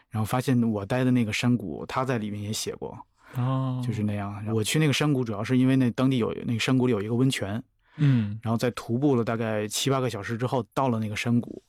[0.10, 2.98] 然后发现我待的那个山谷，他在里面也写过，
[3.36, 4.44] 哦，就是那样。
[4.54, 7.62] 我去那个山谷，主要是因为那当地有那个山谷里有一个温泉，
[7.98, 8.40] 嗯。
[8.42, 11.62] 然后在徒步了大概七八个小时之后，到了那个山谷，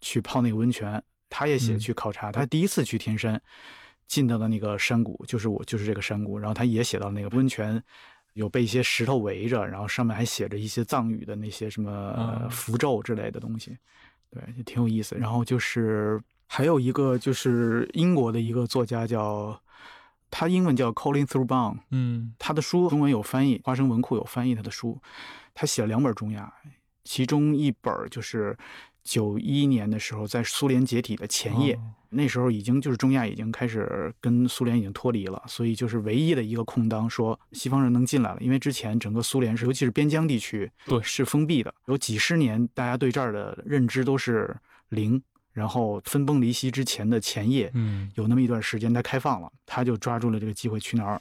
[0.00, 1.02] 去泡那个温泉。
[1.30, 1.78] 他也写嗯。
[1.78, 3.40] 去考察，他第一次去天山，
[4.06, 7.82] 进到的那个山谷，就是我就是这个山谷，然后他也写到那个温泉。
[8.34, 13.78] 有被一些石头围着，然后上面还写着一些藏语的那些什么符咒之类的东西，
[14.28, 15.14] 对，也挺有意思。
[15.14, 19.56] 然后就是还有一个就是英国的一个作家叫，
[20.32, 22.34] 他英文叫 Colin Thurban，嗯。
[22.36, 25.00] 他的书中文有翻译，花生文库有翻译他的书，
[25.54, 26.52] 他写了两本中亚，
[27.04, 28.58] 其中一本就是
[29.04, 44.56] 九一年的时候，在苏联解体的前夜，哦那时候已经就是中亚已经开始跟苏联已经脱离了，所以就是唯一的一个空当，说西方人能进来了，因为之前整个苏联是，尤其是边疆地区，对是封闭的，有几十年大家对这儿的认知都是
[44.88, 45.22] 零，
[45.52, 51.20] 然后分崩离析之前的前夜，嗯，有那么一段时间它开放了，他就抓住了这个机会去那儿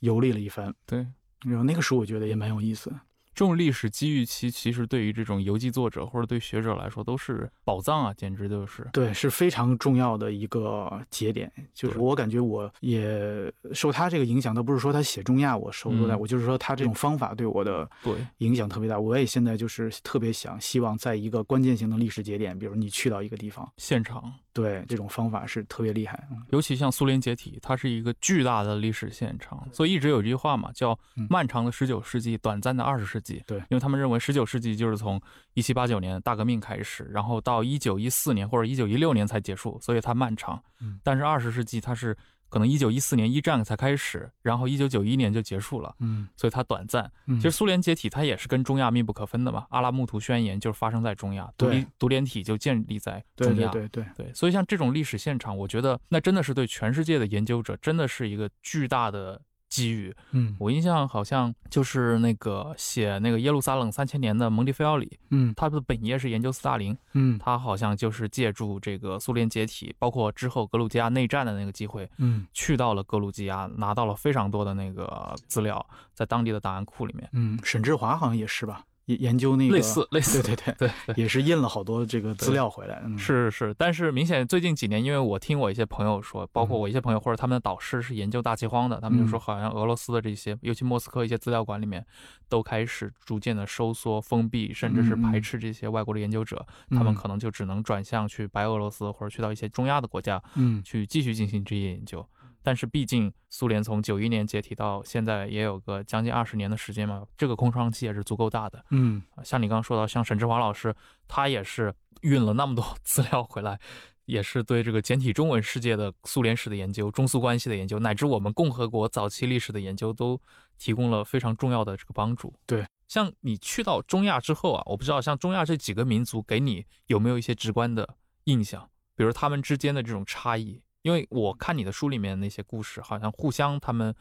[0.00, 1.06] 游历了一番，对。
[1.44, 2.90] 然后那个书我觉得也蛮有意思。
[3.34, 8.88] 这种历史机遇期，其实对于这种游记作者或者对学者来说都是宝藏啊，简直就是。
[8.92, 11.52] 对，是非常重要的一个节点。
[11.74, 18.98] 就是我感觉我也受他这个影响，倒不是说他写中亚我受多大，嗯我就是说他这种方法对我的对，影响特别大。
[18.98, 26.26] 我也现在就是特别想希望在一个关键性的历史节点，比如你去到一个地方，现场，对这种方法是特别厉害。
[26.30, 33.42] 嗯尤其像苏联解体，它是一个巨大的历史现场，所以一直有一句话嘛，叫嗯“漫长的十九世纪，短暂的二十世纪”。
[33.48, 35.20] 对因为他们认为十九世纪就是从
[35.54, 40.62] 一七八九年大革命开始，然后到一九一四年或者一九一六年才结束，所以它漫长。
[40.80, 42.16] 嗯但是二十世纪它是
[42.54, 45.92] 可能一九一四年一战才开始，然后一九九一年就结束了。
[45.98, 47.10] 嗯，所以它短暂。
[47.26, 49.66] 嗯其实苏联解体，它也是跟中亚密不可分的嘛。
[49.70, 53.68] 阿拉木图宣言就是发生在中亚，独立独联体就建立在中亚。
[53.72, 59.42] 对对对，对所以像这种历史现场，我觉得那真的是对全世界的研究者真的是一个巨大的
[59.74, 60.14] 机遇。
[60.30, 60.54] 嗯。
[60.60, 65.52] 我印象好像就是那个写那个耶路撒冷三千年的蒙迪菲奥里，嗯。
[65.56, 67.36] 他的本业是研究斯大林，嗯。
[67.38, 72.46] 他好像就是借助这个苏联解体，包括之后格鲁吉亚内战的那个机会，嗯。
[72.52, 75.84] 去到了格鲁吉亚，拿到了非常多的那个资料，
[76.14, 81.22] 在当地的档案库里面，嗯，沈志华好像也是吧，研研究那个类似类似，对对对，对对。
[81.22, 83.02] 也是印了好多这个资料回来。
[83.04, 92.04] 嗯，是是，但是明显最近几年，因为我听我一些朋友说，包括嗯我一些朋友或者他们的导师是研究大饥荒的，他们就说嗯好像俄罗斯的这些，尤其莫斯科一些资料馆里面，
[92.48, 102.26] 都开始逐渐的收缩、封闭，甚至是排斥这些外国的研究者，他们嗯可能就只能转向去白俄罗斯或者去到一些中亚的国家嗯去继续进行这些研究。
[102.64, 108.82] 但是毕竟苏联从九一年解体到现在也有个将近二十年的时间嘛，这个空窗期也是足够大的。
[108.90, 110.96] 嗯啊像你刚刚说到，像沈志华老师，
[111.28, 113.78] 他也是运了那么多 资料回来，
[114.24, 120.40] 也是对这个简体中文世界的苏联史的研究、中苏关系的研究，乃至我们共和国早期历史的研究，都
[120.78, 122.54] 提供了非常重要的这个帮助。
[122.66, 130.80] 对，像你去到中亚之后啊，我不知道像中亚这几个民族给你有没有一些直观的印象，比如他们之间的这种差异。
[131.04, 134.14] 因为我看你的书里面那些故事，好像互相他们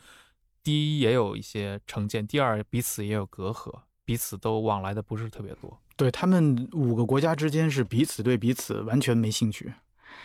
[0.62, 5.80] 第一也有一些成见，第二彼此也有隔阂，彼此都往来的不是特别多。
[5.96, 9.74] 对他们五个国家之间是彼此对彼此完全没兴趣。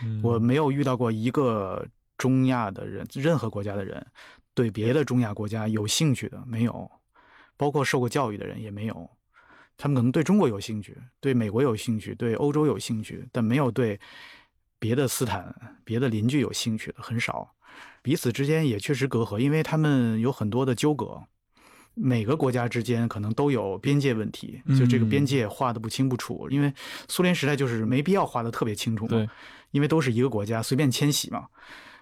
[0.03, 4.05] 嗯我没有遇到过一个中亚的人，任何国家的人
[4.53, 6.91] 对别的中亚国家有兴趣的没有，
[7.57, 9.09] 包括受过教育的人也没有。
[9.77, 14.01] 他们可能对中国有兴趣，对美国有兴趣，对欧洲有兴趣，但没有对
[14.79, 17.55] 别的斯坦、别的邻居有兴趣的很少。
[18.03, 21.23] 彼此之间也确实隔阂，因为他们有很多的纠葛。
[21.95, 26.47] 每个国家之间可能都有边界问题，就这个边嗯界画的不清不楚。
[26.49, 26.73] 因为
[27.09, 29.29] 苏联时代就是没必要画的特别清楚嘛，对，
[29.73, 31.49] 因为都是一个国家，随便迁徙嘛。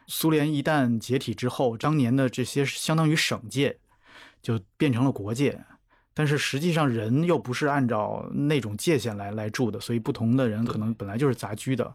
[0.07, 3.79] 苏联一旦解体之后，当年的这些相当于省界，
[4.43, 5.64] 就变成了国界。
[6.12, 11.95] 但是实际上人又不是按照那种界限来来住的，所以不同的人可能本来就是杂居的，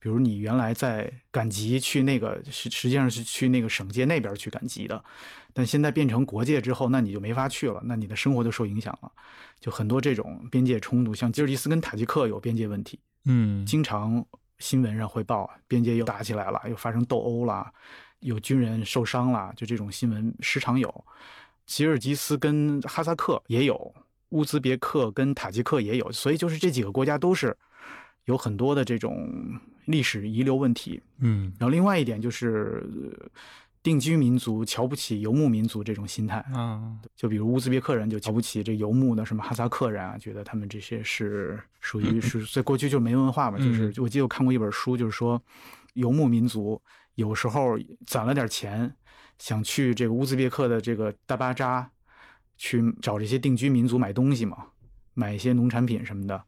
[0.00, 5.02] 比如你原来在赶集去那个实实际上是去那个省界那边去赶集的，
[5.52, 9.10] 但现在变成国界之后，那你就没法去了，那你的生活就受影响了。
[9.58, 14.24] 就很多这种边界冲突，像吉尔吉斯跟塔吉克有边界问题，嗯经常
[14.58, 17.66] 新闻上会报边界又打起来了，又发生斗殴了，
[18.20, 21.04] 有军人受伤了，就这种新闻时常有。
[21.66, 23.94] 吉尔吉斯跟哈萨克也有，
[24.30, 27.56] 乌兹别克跟塔吉克也有，所以就是这几个国家都是
[28.24, 29.28] 有很多的这种
[29.88, 31.02] 历史遗留问题。
[31.18, 31.52] 嗯。
[31.58, 33.28] 然后另外一点就是呃
[33.82, 45.40] 定居民族瞧不起游牧民族这种心态，嗯就比如乌兹别克人就瞧不起这游牧的什么哈萨克人啊，觉得他们这些是属于 是所以过去就没文化嘛，就是嗯我记得我看过一本书，就是说
[45.94, 46.80] 游牧民族
[47.14, 48.94] 有时候攒了点钱，
[49.38, 51.90] 想去这个乌兹别克的这个大巴扎
[52.56, 54.66] 去找这些定居民族买东西嘛，
[55.14, 56.44] 买一些农产品什么的，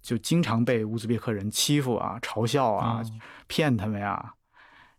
[0.00, 3.02] 就经常被乌兹别克人欺负啊、嘲笑啊、啊
[3.46, 4.34] 骗他们呀。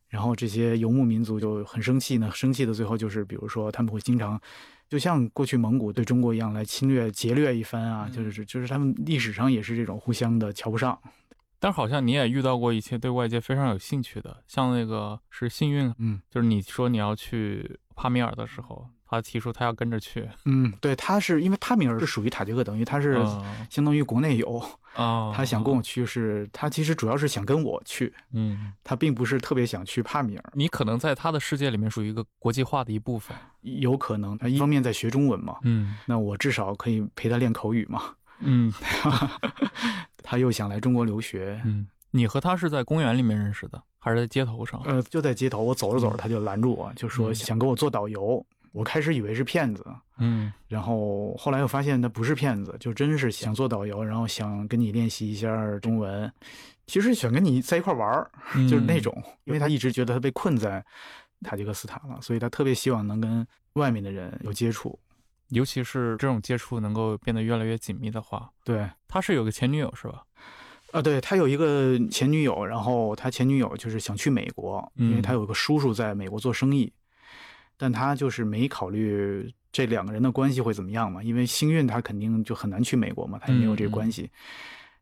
[0.10, 4.40] 然后这些游牧民族就很生气呢，生气的最后就是，比如说他们会经常，
[4.90, 11.00] 就像过去蒙古对中国一样来侵略、劫掠一番啊，就是就是他们历史上也是这种互相的瞧不上。
[11.60, 24.58] 但是好像你也遇到过一些对外界非常有兴趣的，像那个是幸运，嗯就是你说你要去帕米尔的时候，他提出他要跟着去，嗯，对，他是因为帕米尔是属于塔吉克，等于他是啊相当于国内游，
[24.96, 35.98] 啊，他想跟我去是，他其实主要是想跟我去，嗯，他并不是特别想去帕米尔，你可能在他的世界里面属于一个国际化的一部分，有可能他一方面在学中文嘛，嗯。
[36.06, 38.72] 那我至少可以陪他练口语嘛，嗯。
[40.24, 44.82] 他又想来中国留学，嗯，你和他是在公园里面认识的，还是在街头上？
[44.86, 47.36] 呃，就在街头，我走着走着，他就拦住我，就说嗯。
[47.36, 48.46] 想跟我做导游。
[48.72, 49.86] 我开始以为是骗子，
[50.18, 56.32] 嗯然后后来又发现他不是骗子，就真是想做导游，然后想跟你练习一下中文，
[56.88, 58.32] 其实想跟你在一块玩儿，
[58.70, 59.24] 就是那嗯种。
[59.44, 60.84] 因为他一直觉得他被困在
[61.42, 64.98] 塔吉克斯坦了，所以他特别希望能跟外面的人有接触。
[65.50, 70.24] 尤其是这种接触能够变得越来越紧密的话，对，他是有个前女友是吧？
[70.94, 76.92] 啊，对他有一个前女友，然后他前女友就是想去美国，因为嗯他有个叔叔在美国做生意，
[77.82, 84.30] 但他就是没考虑这两个人的关系会怎么样嘛，因为星运他肯定就很难去美国嘛，他也没有这个关系，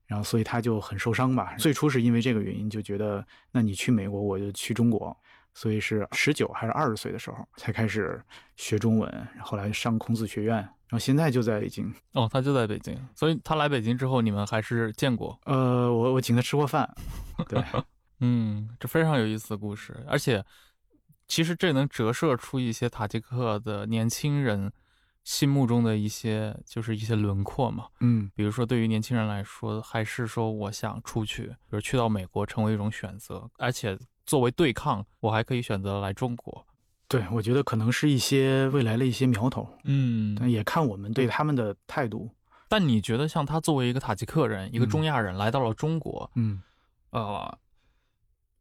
[0.08, 1.56] 然后所以他就很受伤吧。
[1.58, 3.22] 最初是因为这个原因，就觉得
[3.52, 5.14] 那你去美国，我就去中国。
[5.56, 8.24] 所以是十九还是二十岁的时候才开始
[8.56, 11.92] 学中文，后来上孔子学院，然后现在就在北京。
[12.14, 15.38] 哦，他就在北京，所以他来北京之后，你们还是见过。
[15.46, 16.90] 呃，我我请他吃过饭，
[17.50, 17.62] 对，
[18.22, 20.42] 嗯，这非常有意思的故事，而且
[21.30, 24.70] 其实这能折射出一些塔吉克的年轻人
[25.24, 27.86] 心目中的一些就是一些轮廓嘛。
[28.00, 36.66] 嗯比如说，对于年轻人来说，还是说我想出去，比如去到美国成为一种选择，而且作为对抗，我还可以选择来中国。
[37.08, 42.30] 对，我觉得可能是一些未来的一些苗头，嗯但也看我们对他们的态度。
[42.68, 46.62] 但你觉得，像他作为一个塔吉克人，一个嗯中亚人来到了中国，嗯
[47.10, 47.58] 呃，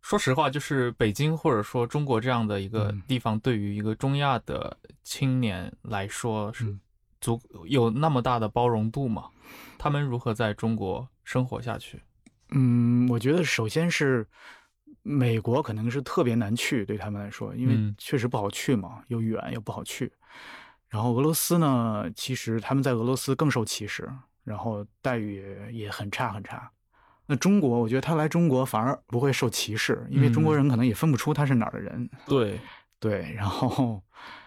[0.01, 6.81] 说实话，就是北京或者说中国这样的一个嗯地方，对于一个中亚的青年来说，是嗯
[7.21, 9.29] 足有那么大的包容度吗？
[9.77, 12.01] 他们如何在中国生活下去？
[12.51, 14.27] 嗯，我觉得首先是
[15.03, 20.11] 美国可能是特别难去，对他们来说，因为嗯确实不好去嘛，又远又不好去。
[20.89, 24.09] 然后俄罗斯呢，其实他们在俄罗斯更受歧视，
[24.45, 26.71] 然后待遇也也很差很差。
[27.31, 32.09] 那中国，我觉得他来中国反而不会受歧视，因为中国嗯人可能也分不出他是哪儿的人。
[32.27, 32.59] 对，
[32.99, 34.03] 对，然后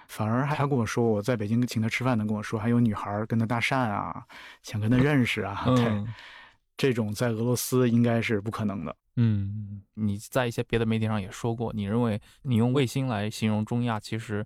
[0.07, 4.23] 反而还他跟我说，我在北京请他吃饭的跟我说，还有女孩儿跟他搭讪啊，
[4.63, 6.07] 想跟他认识啊， 对，嗯
[6.75, 8.95] 这种在俄罗斯应该是不可能的。
[9.17, 14.43] 嗯，你在一些别的媒体上也说过，你认为你用卫星来形容中亚，其实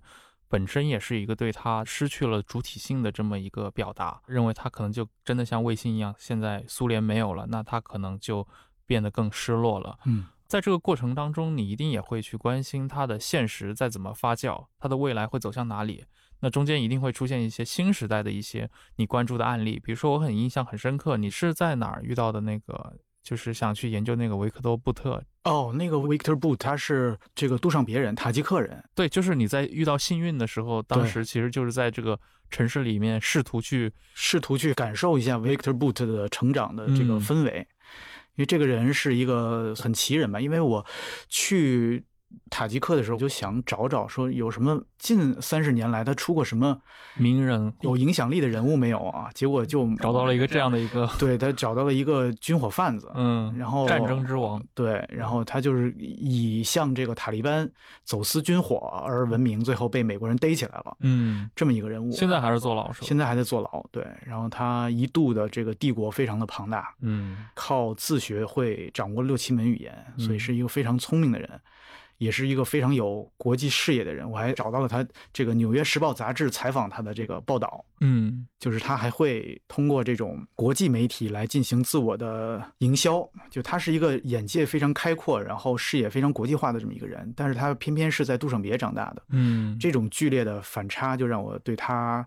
[0.48, 8.46] 本身也是一个对它失去了主体性的这么一个表达，认为它可能就真的像卫星一样，现在苏联没有了，那它可能就
[8.86, 9.98] 变得更失落了。
[10.04, 16.04] 嗯在这个过程当中，你一定也会去关心它的现实再怎么发酵，它的未来会走向哪里。
[16.38, 25.20] 那中间一定会出现一些新时代的一些你关注的案例，比如说我很印象很深刻，你是在哪儿遇到的那个，就是想去研究那个维克多·布特？
[25.42, 28.80] 哦，那个 Victor Boot 他是这个杜尚别人，塔吉克人。
[28.94, 32.16] 对，就是你在遇到幸运的时候，当时其实就是在这个
[32.52, 37.66] 城市里面试图去，试图去感受一下 Victor Boot 的成长的这个嗯氛围，
[38.36, 40.40] 因为这个人是一个很奇人吧。
[40.40, 40.86] 因为我
[41.28, 42.04] 去
[42.50, 46.78] 塔吉克的时候，我就想找找说有什么近三十年来他出过什么
[47.16, 49.28] 名人有影响力的人物没有啊？
[49.34, 57.68] 结果就找到了一个这样的一个，对他找到了一个军火贩子，嗯，然后战争之王，对，然后他就是以向这个塔利班
[58.04, 63.06] 走私军火而闻名，最后被美国人逮起来了，嗯，这么一个人物，现在还是坐牢是吧？
[63.06, 71.48] 现在还在坐牢，对，然后他一度的这个帝国非常的庞大，嗯靠自学会掌握六七门语言，所以嗯是一个非常聪明的人。
[72.18, 92.26] 也是一个非常有国际视野的人，我还找到了他这个《纽约时报》杂志采访他的这个报道，嗯就是他还会通过这种国际媒体来进行自我的营销，就他是一个眼界非常开阔，然后视野非常国际化的这么一个人，但是他偏偏是在杜尚别长大的，嗯，这种剧烈的反差就让我对他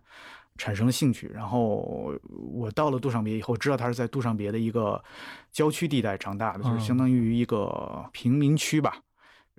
[0.57, 1.31] 产生了兴趣。
[1.33, 2.13] 然后
[2.53, 5.03] 我到了杜尚别以后，知道他是在杜尚别的一个
[5.51, 8.97] 郊区地带长大的，就是嗯相当于一个贫民区吧。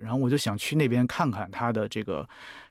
[0.01, 2.27] 然后我就想去那边看看他的这个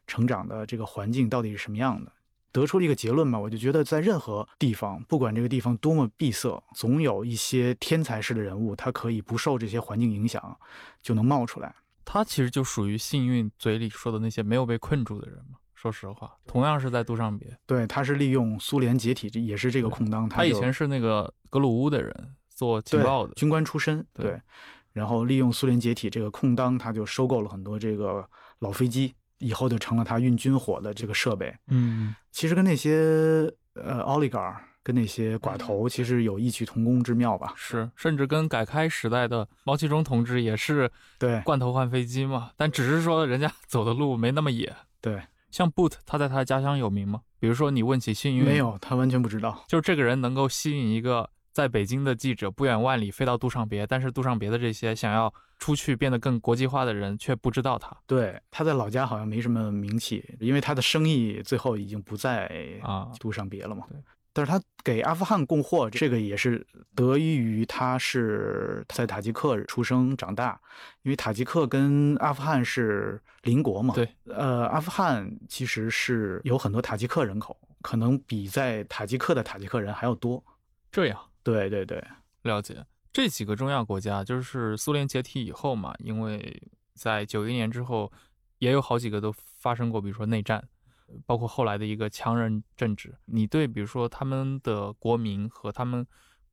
[0.06, 2.12] 成长的这个环境到底是什么样的。
[2.52, 10.58] 得出了一个结论吧，我就觉得在任何地方，不管这个地方多么闭塞，总有一些天才式的人物，他可以不受这些环境影响，
[11.00, 11.72] 就能冒出来。
[12.04, 15.58] 他其实就属于幸运嘴里说的那些没有被困住的人嘛。
[15.76, 20.28] 说实话，同样是在杜尚别，对，他是利用苏联解体，这也是这个空当。
[20.28, 24.40] 他以前是那个格鲁乌的人，做情报的，军官出身，对对，
[24.92, 28.28] 然后利用苏联解体这个空当，他就收购了很多这个
[28.58, 31.54] 老飞机，以后就成了他运军火的这个设备。
[31.68, 37.52] 嗯其实跟那些呃奥利嘎尔、跟那些寡头，其实有异曲同工之妙吧？
[37.56, 44.74] 是，甚至跟改开时代的毛奇中同志也是对罐头换飞机嘛，但只是说人家 走的路没那么野。
[45.00, 47.22] 对，像 Boot，他在他的家乡有名吗？
[47.38, 49.64] 比如说你问起幸运，没，有，他完全不知道。
[49.66, 62.50] 就是这个人能够吸引一个在北京的记者不远万里飞到杜尚别，但是杜尚别的这些想要出去变得更国际化的人却不知道他对，他在老家好像没什么名气，因为他的生意最后已经不在
[62.82, 63.84] 啊杜尚别了嘛。
[63.90, 63.98] 对。
[64.32, 70.58] 但是他给阿富汗供货，这个也是得益于他是在塔吉克出生长大，
[71.02, 73.92] 因为塔吉克跟阿富汗是邻国嘛。
[73.92, 80.42] 对，呃，阿富汗其实是有很多塔吉克人口，可能比在塔吉克的塔吉克人还要多。
[80.92, 82.02] 这样对对对，
[82.42, 82.84] 了解。
[83.12, 86.62] 这几个中亚国家，就是苏联解体以后嘛，因为
[86.94, 88.12] 在九一年之后，
[88.58, 90.68] 也有好几个都发生过，比如说内战，
[91.26, 93.16] 包括后来的一个强人政治。
[93.24, 96.06] 你对比如说他们的国民和他们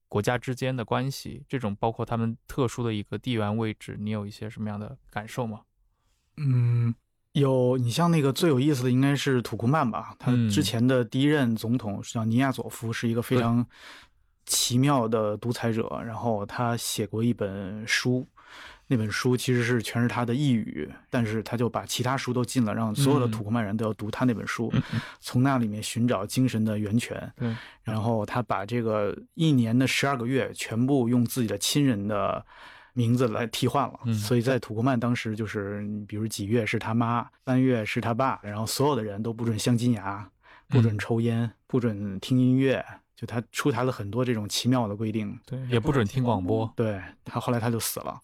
[0.07, 5.61] 国家之间的关系，这种包括他们特殊的一个地缘位置，你有一些什么样的感受吗？
[6.37, 6.95] 嗯，
[7.33, 10.49] 有你像那个最有意思的应该是土库曼吧，他嗯。
[10.49, 13.63] 之前的第一任总统叫尼亚佐夫，是一个非常
[14.47, 16.01] 奇妙的独裁者。
[16.03, 18.27] 然后他写过一本书，
[18.87, 24.73] 那本书其实是全是他的呓语，但是他就把其他书都禁了，让所有的嗯土库曼人都要读他那本书，
[25.19, 27.31] 从那里面寻找精神的源泉。
[27.35, 32.43] 对，然后他把这个一年的十二个月全部用自己的亲人的
[32.93, 40.27] 名字来替换了，嗯所以在土库曼当时就是，比如几月是他妈，三月是他爸，然后所有的人都不准镶金牙，
[40.69, 42.83] 不准抽烟，不准听音乐，
[43.17, 45.37] 就他出台了很多这种奇妙的规定。
[45.45, 46.71] 对，也不准听广播。
[46.75, 48.17] 对他后来他就死了，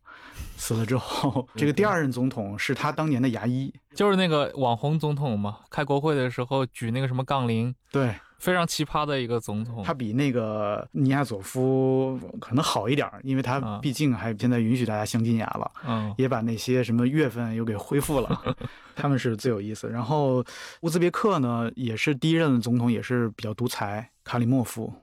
[0.55, 9.81] 死了之后，这个第二任总统是他当年的牙医，就是那个网红总统嘛，开国会的时候举那个什么杠铃，对非常奇葩的一个总统。
[9.85, 15.71] 他比那个尼亚佐夫可能好一点儿，因为他啊毕竟还现在允许大家镶金牙了。
[15.87, 18.57] 嗯也把那些什么月份又给恢复了，
[18.95, 19.87] 他们是最有意思。
[19.87, 20.43] 然后
[20.81, 24.93] 乌兹别克呢，也是第一任总统，也是比较独裁，卡里莫夫。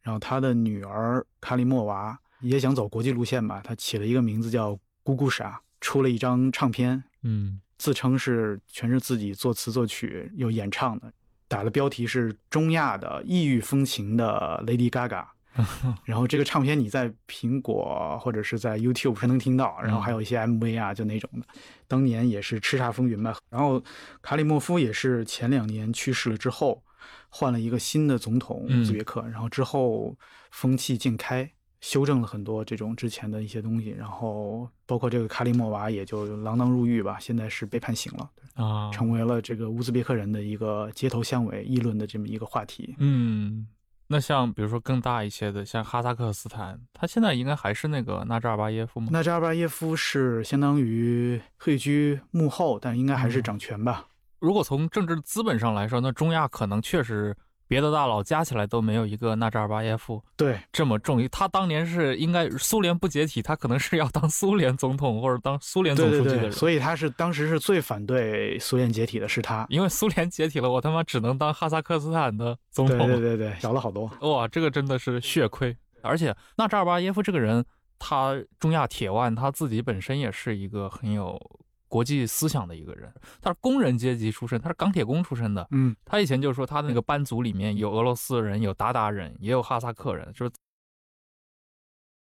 [0.00, 4.72] 然后他的女儿卡里莫娃也想走国际路线吧，他起了一个名字叫
[5.04, 11.12] 咕咕傻，出了一张唱片，嗯自称是全是自己作词作曲又演唱的，
[11.48, 15.24] 打的标题是中亚的异域风情的 Lady Gaga。
[16.04, 21.46] 然后这个唱片你在苹果或者是在 YouTube 是能听到，然后还有一些 MV 啊，就那种的，
[21.88, 23.34] 当年也是叱咤风云吧。
[23.48, 23.82] 然后
[24.20, 26.84] 卡里莫夫也是前两年去世了之后，
[27.30, 30.14] 换了一个新的总统嗯乌兹别克，然后之后
[30.50, 31.50] 风气渐开，
[31.86, 42.96] 修正了很多这种之前的一些东西，然后包括这个卡里莫娃也就锒铛入狱吧，现在是被判刑了，啊，成为了这个乌兹别克人的一个街头巷尾议论的这么一个话题。
[42.98, 43.68] 嗯，
[44.08, 49.10] 那像比如说更大一些的，像哈萨克斯坦，他现在应该还是那个纳扎尔巴耶夫吗？
[49.12, 54.08] 纳扎尔巴耶夫是相当于退居幕后，但应该还是掌权吧。
[54.40, 57.34] 如果从政治资本上来说，那中亚可能确实
[57.68, 61.26] 别的大佬加起来都没有一个纳扎尔巴耶夫对，这么重。
[61.28, 66.52] 他当年是应该苏联不解体，他可能是要当苏联总统或者当苏联总书记的人。
[66.52, 69.66] 所以他是当时是最反对苏联解体的是他。
[69.68, 73.06] 因为苏联解体了，我他妈只能当哈萨克斯坦的总对统。
[73.08, 74.10] 对对对，小了好多。
[74.20, 75.76] 哇，这个真的是血亏。
[76.02, 77.64] 而且纳扎尔巴耶夫这个人，
[77.98, 81.40] 他中亚铁腕，他自己本身也是一个很有
[81.88, 83.12] 国际思想的一个人。
[83.40, 85.66] 他是工人阶级出身，他是钢铁工出身的。
[85.70, 90.52] 嗯，他以前就说他那个班组里面有俄罗斯人，有鞑靼人，也有哈萨克人，就是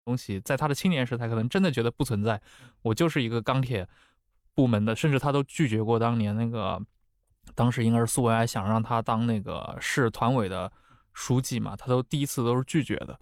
[0.05, 2.41] 东西在他的青年时代可能真的觉得不存在，
[2.81, 3.87] 我就是一个钢铁
[4.53, 6.81] 部门的，甚至他都拒绝过当年那个，
[7.55, 10.71] 当时应该是苏维埃想让他当那个市团委的
[11.13, 13.19] 书记嘛，他都第一次都是拒绝的。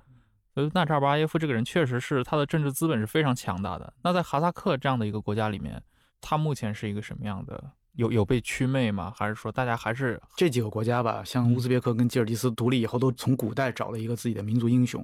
[0.53, 3.93] 所以纳扎尔巴耶夫这个人确实是他的政治资本是非常强大的。
[4.03, 5.83] 那在哈萨克这样的一个国家里面，
[6.27, 7.71] 他目前是一个什么样的？
[7.93, 9.13] 有有被祛魅吗？
[9.15, 14.99] 还是说大家还是这几个国家吧，像乌兹别克跟吉尔吉斯独立以后，都从古代找了一个自己的民族英雄。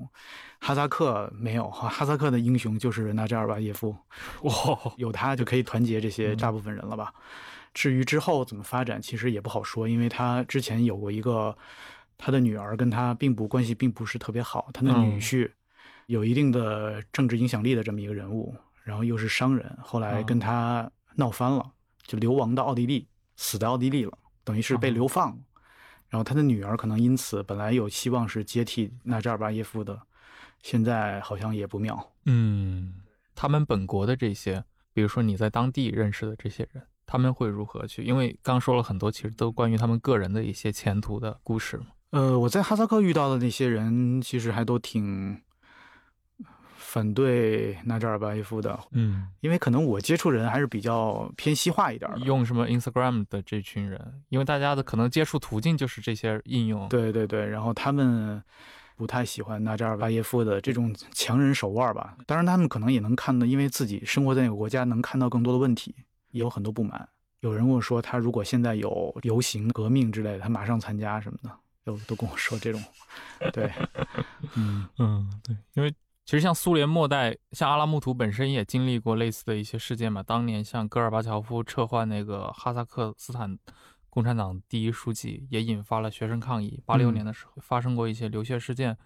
[0.59, 3.95] 哈萨克没有，哈哈萨克的英雄就是纳扎尔巴耶夫，
[4.41, 4.51] 哇？
[4.97, 7.13] 有他就可以团结这些大部分人了吧？
[7.74, 11.55] 至于之后怎么发展，其实也不好说，因为他之前有过一个。
[12.24, 15.49] 他的女儿跟他并不关系并不是特别好，他的女婿
[16.05, 21.72] 有一定的政治影响力的这么一个人物，然后又是商人，后来跟他闹翻了，
[22.03, 25.39] 就流亡到奥地利，死在奥地利了，等于是被流放。
[26.09, 29.97] 然后他的女儿可能因此本来有希望是接替纳扎尔巴耶夫的，
[30.62, 32.12] 现在好像也不妙。
[32.26, 32.95] 嗯，
[33.34, 38.03] 他们本国的这些，比如说你在当地认识的这些人，他们会如何去？
[38.03, 41.86] 因为刚说了很多，其实都关于他们个人的一些前途的故事嘛。
[42.09, 45.41] 呃，我在哈萨克遇到的那些人，其实还都挺
[46.91, 58.43] 反对纳扎尔巴耶夫的，嗯，因为可能我接触人还是比较偏西化一点的，用什么 Instagram 的这群人，因为大家的可能接触途径就是这些应用，对对对，然后他们
[58.97, 65.95] 不太喜欢纳扎尔巴耶夫的这种强人手腕吧，当然他们可能也能看到，因为自己生活在那个国家，能看到更多的问题，
[66.31, 67.07] 也有很多不满。
[67.39, 71.49] 有人跟我说，他如果现在有游行革命之类的，他马上参加什么的。
[71.83, 72.79] 都都跟我说这种，
[73.51, 73.71] 对，
[74.55, 74.87] 嗯。
[74.99, 75.91] 嗯，对，因为
[76.32, 80.23] 其实像苏联末代，像阿拉木图本身也经历过类似的一些事件嘛。
[80.23, 83.59] 当年像戈尔巴乔夫撤换那个哈萨克斯坦
[84.09, 86.82] 共产党第一书记，也引发了学生抗议。
[86.86, 88.97] 八六年的时候发生过一些流血事件，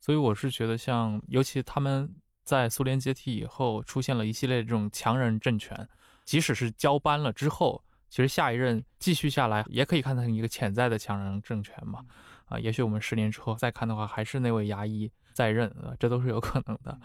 [0.00, 2.12] 所以我是觉得，像尤其他们
[2.42, 5.88] 在苏联解体以后，出现了一系列这种强人政权，
[6.24, 7.80] 即使是交班了之后。
[8.10, 12.04] 其实下一任继续下来，也可以看成一个潜在的强人政权嘛，
[12.46, 16.98] 啊，也许我们十年之后再看的话，还是那位牙医在任，啊，这都是有可能的，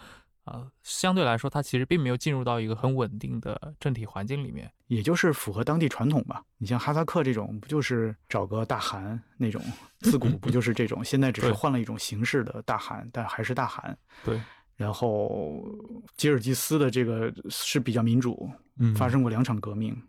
[0.44, 6.44] 啊，相对来说，他其实并没有进入到一个很稳定的政体环境里面，也就是符合当地传统吧。
[6.58, 9.62] 你像哈萨克这种，不就是找个大汗那种，
[10.00, 11.04] 自古不就是这种？
[11.04, 13.98] 现在只是换了一种形式的大汗，但还是大汗。
[14.24, 14.42] 对。
[14.76, 15.66] 然后
[16.18, 18.48] 吉尔吉斯的这个是比较民主，
[18.78, 20.00] 嗯，发生过两场革命。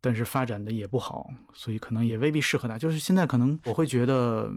[0.00, 2.78] 但是发展的也不好，所以可能也未必适合他。
[2.78, 4.48] 就是现在可能我会觉得，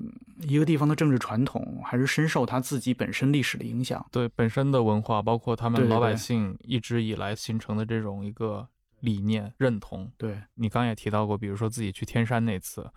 [0.42, 4.06] 一个地方的政治传统还是深受他自己本身历史的影响。
[4.12, 8.68] 对本身的文化，包括他们老百姓一直以来形成的这种一个
[9.00, 10.12] 理念认同。
[10.18, 12.92] 对你刚也提到过，比如说自己去天山那次，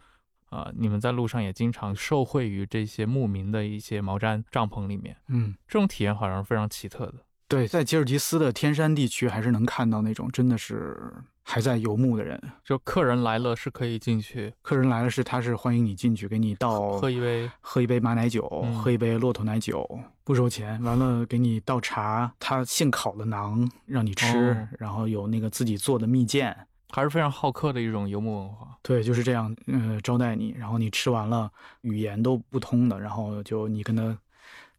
[0.51, 5.16] 啊，你们在路上也经常受惠于这些牧民的一些毛毡帐篷里面。
[5.28, 7.14] 嗯，这种体验好像是非常奇特的。
[7.55, 12.40] 对，在吉尔吉斯的天山地区，还是能看到那种真的是还在游牧的人。
[12.64, 19.88] 就客人来了是可以进去，客人来了是他是欢迎你进去，给你倒喝一杯喝一杯马奶酒，嗯喝一杯骆驼奶酒，
[20.24, 20.82] 不收钱。
[20.82, 26.52] 完了给你倒茶，他现烤的馕让你吃，哦然后有那个自己做的蜜饯。
[26.90, 28.68] 还是非常好客的一种游牧文化。
[28.80, 31.50] 对，就是这样，呃，招待你，然后你吃完了，
[31.80, 34.16] 语言都不通的，然后就你跟他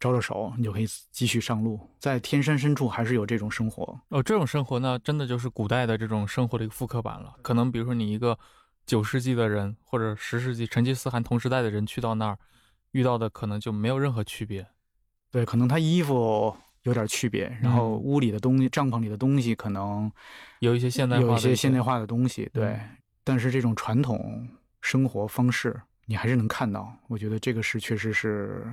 [0.05, 1.79] 招招手，你就可以继续上路。
[1.99, 7.33] 在天山深处还是有这种生活，哦，这种生活呢，真的就是古代的这种生活的一个复刻版了。
[7.41, 8.37] 可能比如说你一个
[8.85, 12.37] 九世纪的人，或者十世纪成吉思汗同时代的人去到那儿，
[12.91, 14.67] 遇到的可能就没有任何区别。
[15.31, 20.11] 对，可能他衣服有点区别，然后嗯屋里的东西、帐篷里的东西可能
[20.59, 22.89] 有一些现代化的有一些些现代化的东西，对，嗯
[23.23, 24.47] 但是这种传统
[24.81, 25.75] 生活方式
[26.05, 26.93] 你还是能看到。
[27.07, 28.71] 我觉得这个是确实是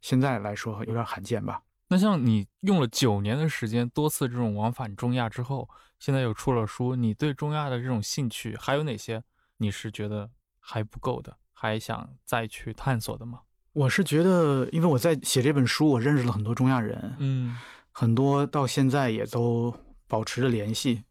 [0.00, 1.62] 现在来说有点罕见吧。
[1.88, 5.68] 那像你用了九年的时间，多次这种往返中亚之后，
[5.98, 9.22] 现在又出了书，你对中亚的这种兴趣还有哪些？
[9.56, 10.30] 你是觉得
[10.60, 13.40] 还不够的，还想再去探索的吗？
[13.72, 17.56] 我是觉得，因为我在写这本书，我认识了很多中亚人，嗯
[17.90, 19.74] 很多到现在也都
[20.06, 21.04] 保持着联系。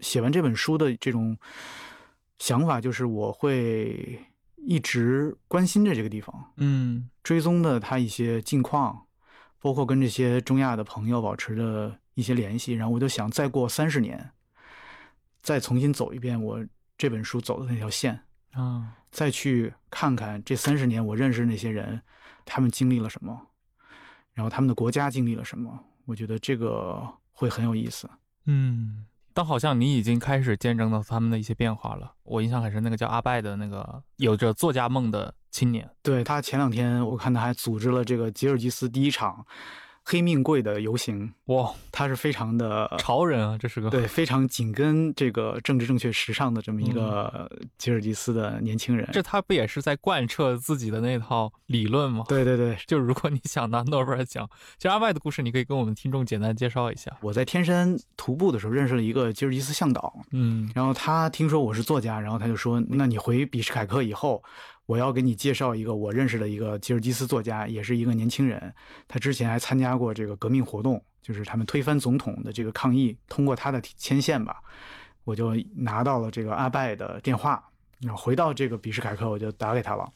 [0.00, 1.38] 写完这本书的这种
[2.38, 4.25] 想法，就是我会
[4.66, 9.06] 一直关心着这个地方，嗯追踪的他一些近况，
[9.60, 12.74] 包括跟这些中亚的朋友保持着一些联系。
[12.74, 14.32] 然后我就想，再过三十年，
[15.40, 16.64] 再重新走一遍我
[16.98, 18.20] 这本书走的那条线，
[18.52, 22.02] 啊，再去看看这三十年我认识的那些人，
[22.44, 23.48] 他们经历了什么，
[24.34, 25.78] 然后他们的国家经历了什么。
[26.06, 28.10] 我觉得这个会很有意思。
[28.46, 29.06] 嗯，
[29.36, 32.14] 但好像你已经开始见证到他们的一些变化了。
[32.22, 39.44] 我印象很深，那个叫阿拜的那个有着作家梦的青年，对他前两天我看他还组织了这个吉尔吉斯第一场
[40.08, 49.04] 黑命贵的游行，哇，他是非常的潮人啊，这是个对，非常紧跟这个政治正确时尚的这么一个吉尔吉斯的年轻人。
[49.06, 52.24] 嗯这他不也是在贯彻自己的那套理论吗？
[52.28, 57.10] 对对对，就如果你想拿诺贝尔奖，其实阿拜的故事，你可以跟我们听众简单介绍一下。
[57.22, 64.42] 我在天山徒步的时候认识了一个吉尔吉斯向导，嗯然后他听说我是作家，然后他就说：“那你回比什凯克以后，
[64.86, 68.72] 我要给你介绍一个我认识的一个吉尔吉斯作家，也是一个年轻人。
[69.06, 74.62] 他之前还参加过这个革命活动，就是他们推翻总统的这个抗议，通过他的牵线吧，
[75.24, 77.62] 我就拿到了这个阿拜的电话。”
[77.98, 80.06] 然后回到这个比什凯克，我就打给他了，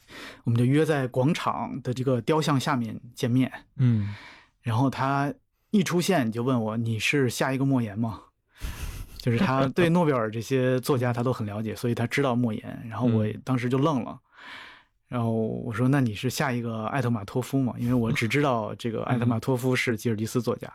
[0.43, 3.51] 我们就约在广场的这个雕像下面见面。
[3.75, 4.13] 嗯
[4.61, 5.33] 然后他
[5.71, 8.21] 一出现就问我：“你是下一个莫言吗？”
[9.17, 12.85] 就是他对诺贝尔这些作家他都很了解，所以他知道莫言。
[12.87, 14.19] 然后我嗯当时就愣了，
[15.11, 20.71] 然后我说：“那你是下一个艾特马托夫吗？”因为我只知道这个艾特马托夫是吉尔吉斯作家。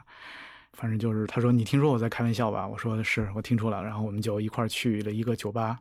[0.74, 5.78] 反正就是他说：“你听说我在开玩笑吧？”我说：“是我听出来了。”然后我们就一块去了一个酒吧，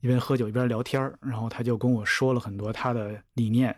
[0.00, 3.74] 一边喝酒一边聊天儿然后他就跟我说了很多他的理念，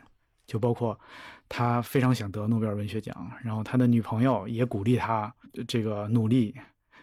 [0.47, 0.99] 就包括
[1.47, 6.55] 他非常想得诺贝尔文学奖，然后他的女朋友也鼓励他呃这个努力，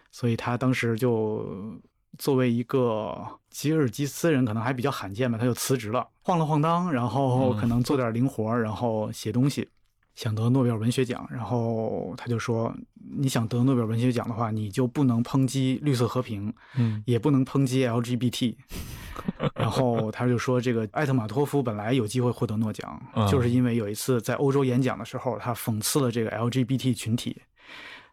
[0.09, 1.79] 所以他当时就
[2.18, 3.16] 作为一个
[3.49, 9.70] 吉尔吉斯人，可能还比较罕见吧，他就辞职了，晃了晃荡，然后嗯可能做点零活儿，然后写东西。
[10.14, 12.72] 想得诺贝尔文学奖，然后他就说
[13.18, 18.55] ：“你想得诺贝尔文学奖的话，你就不能抨击绿色和平，嗯也不能抨击 LGBT。
[19.55, 27.41] 然后他就说，这个艾特马托夫本来有机会获得诺奖，嗯就是因为有一次在欧洲演讲的时候，他讽刺了这个 LGBT 群体，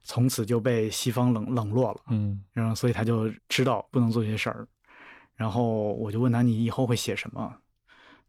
[0.09, 2.01] 从此就被西方冷冷落了。
[2.09, 4.67] 嗯然后所以他就知道不能做这些事儿。
[5.37, 7.55] 然后我就问他，你以后会写什么？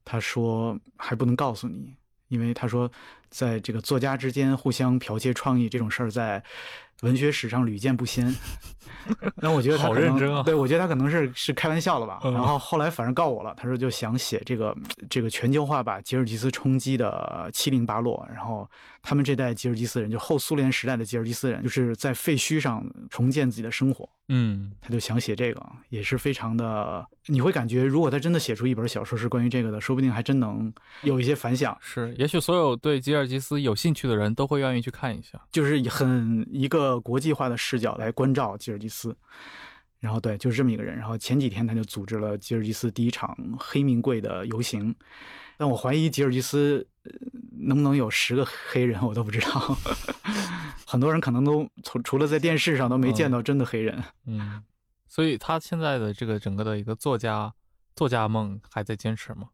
[0.04, 1.96] 他说还不能告诉你，
[2.28, 2.92] 因为他说
[3.30, 6.44] 在这个作家之间互相剽窃创意这种事儿，在
[7.02, 8.34] 文学史上屡见不鲜。
[9.38, 12.20] 那我觉得他好可能认真啊对我觉得他可能是是开玩笑的吧。
[12.24, 14.76] 嗯然后后来反正告我了，他说就想写这个
[15.10, 18.70] 这个全球化把吉尔吉斯冲击的七零八落，然后
[19.02, 24.08] 他们这代吉尔吉斯人，就后苏联时代的吉尔吉斯人，就是在废墟上重建自己的生活。
[24.32, 30.72] 嗯他就想写这个，也是非常的，你会感觉如果他真的写出一本小说是关于这个的，说不定还真能
[31.02, 35.40] 有一些反响，是，也许所有对吉尔吉斯有兴趣的人都会愿意去看一下。
[35.52, 39.16] 就是以很一个国际化的视角来关照吉尔吉斯。
[40.00, 40.98] 然后对，就是这么一个人。
[40.98, 44.96] 然后前几天他就组织了吉尔吉斯第一场黑名贵的游行，
[45.58, 47.12] 但我怀疑吉尔吉斯呃
[47.60, 49.78] 能不能有十个黑人，我都不知道。
[50.88, 54.04] 很多人可能都除除了在电视上都没见到真的黑人。
[54.26, 54.64] 嗯，
[55.08, 57.54] 所以他现在的这个整个的一个作家
[57.96, 59.50] 作家梦还在坚持吗？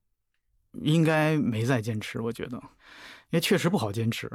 [0.82, 2.62] 应该没在坚持，我觉得，
[3.36, 4.32] 因为确实不好坚持。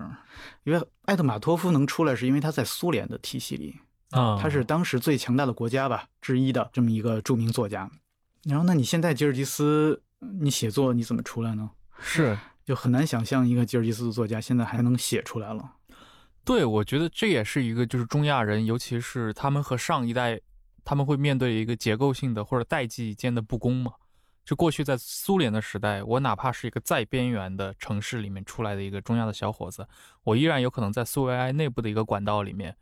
[0.64, 3.80] 因为艾特马托夫能出来，是因为他在苏联的体系里，
[4.10, 7.90] 啊他是当时最强大的国家吧之一的这么一个著名作家。
[8.44, 10.02] 然后，那你现在吉尔吉斯，
[10.40, 11.70] 你写作你怎么出来呢？
[11.98, 15.76] 是就很难想象一个吉尔吉斯的作家现在还能写出来了。
[16.44, 20.38] 对，我觉得这也是一个就是中亚人，尤其是他们和上一代，
[20.84, 23.92] 他们会面对一个结构性的或者代际间的不公嘛。
[24.50, 29.86] 就过去在苏联的时代，我哪怕是一个再边缘的城市里面出来的一个中亚的小伙子，
[30.24, 32.76] 我依然有可能在苏维埃内部的一个管道里面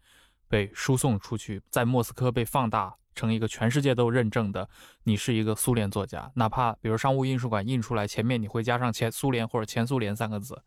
[0.48, 4.66] 被输送出去，在莫斯科被放大成一个全世界都认证的
[5.02, 10.62] 你是一个苏联作家，哪怕比如商务印书馆印出来前面你会加上前苏联或者前苏联三个字，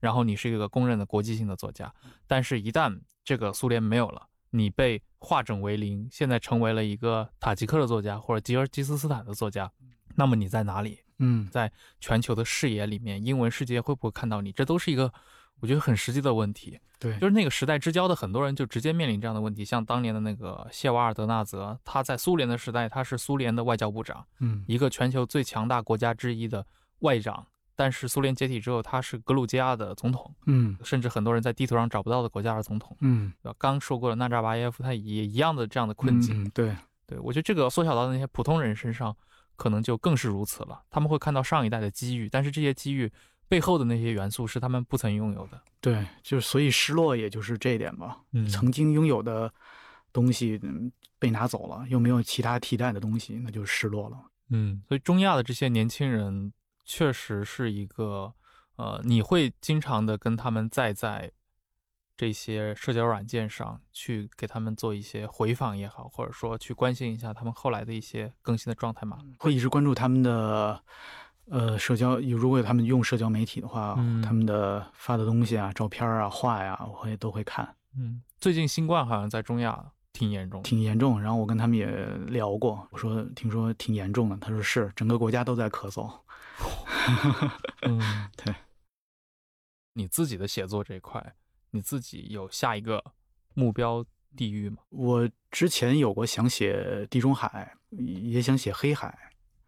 [0.00, 1.92] 然后你是一个公认的国际性的作家。
[2.26, 9.70] 但是，一旦这个苏联没有了，你被化整为零，现在成为了一个塔吉克的作家或者吉尔吉斯斯坦的作家，
[10.18, 10.98] 那么你在哪里？
[11.20, 14.52] 嗯，在全球的视野里面，英文世界会不会看到你？
[14.52, 15.12] 这都是一个
[15.60, 16.78] 我觉得很实际的问题。
[16.98, 26.66] 对，就是那个时代之交的很多人就直接面临这样的问题，像当年的那个谢瓦尔德纳泽，他在苏联的时代，他是苏联的外交部长，嗯一个全球最强大国家之一的
[27.00, 27.46] 外长。
[27.76, 32.96] 但是苏联解体之后，他是格鲁吉亚的总统，嗯甚至很多人在地图上找不到的国家的总统。
[33.00, 36.42] 嗯，刚说过了，纳扎巴耶夫他也一样的这样的困境。
[36.42, 39.16] 嗯，对，对我觉得这个缩小到那些普通人身上，
[39.58, 40.80] 可能就更是如此了。
[40.88, 43.12] 他们会看到上一代的机遇，但是这些机遇
[43.48, 45.60] 背后的那些元素是他们不曾拥有的。
[45.80, 48.20] 对，就是所以失落，也就是这一点吧。
[48.32, 49.52] 嗯曾经拥有的
[50.12, 54.18] 东西嗯被拿走了，又没有其他替代的东西，那就失落了。
[54.50, 56.52] 嗯，所以中亚的这些年轻人
[56.84, 58.32] 确实是一个，
[58.76, 61.30] 呃，你会经常的跟他们再在
[62.18, 69.18] 这些社交软件上去给他们做一些回访也好，或者说去关心一下他们后来的一些更新的状态嘛？
[69.38, 70.82] 会一直关注他们的
[71.46, 81.22] 呃社交，如果有他们用社交媒体的话，嗯他们的发的东西啊、照片啊、画呀、我会都会看，嗯，最近新冠好像在中亚挺严重，挺严重。
[81.22, 81.86] 然后我跟他们也
[82.26, 86.12] 聊过，我说听说挺严重的，他说是，整个国家都在咳嗽。
[87.86, 88.00] 嗯，
[88.36, 88.52] 对。
[89.94, 91.34] 你自己的写作这一块，
[91.70, 93.02] 你自己有下一个
[93.54, 94.04] 目标
[94.36, 94.78] 地域吗？
[94.90, 99.16] 我之前有过想写地中海，也想写黑海，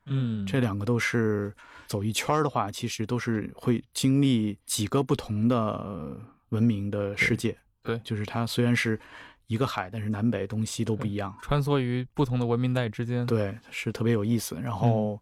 [0.07, 1.55] 嗯这两个都是
[1.87, 6.19] 走一圈儿的话，其实都是会经历几个不同的
[6.51, 7.57] 文明的世界。
[7.83, 9.01] 对就是它虽然是
[9.47, 11.35] 一个海，但是南北东西都不一样。
[11.43, 14.55] 穿梭于不同的文明带之间。，对，是特别有意思。
[14.63, 15.21] 然后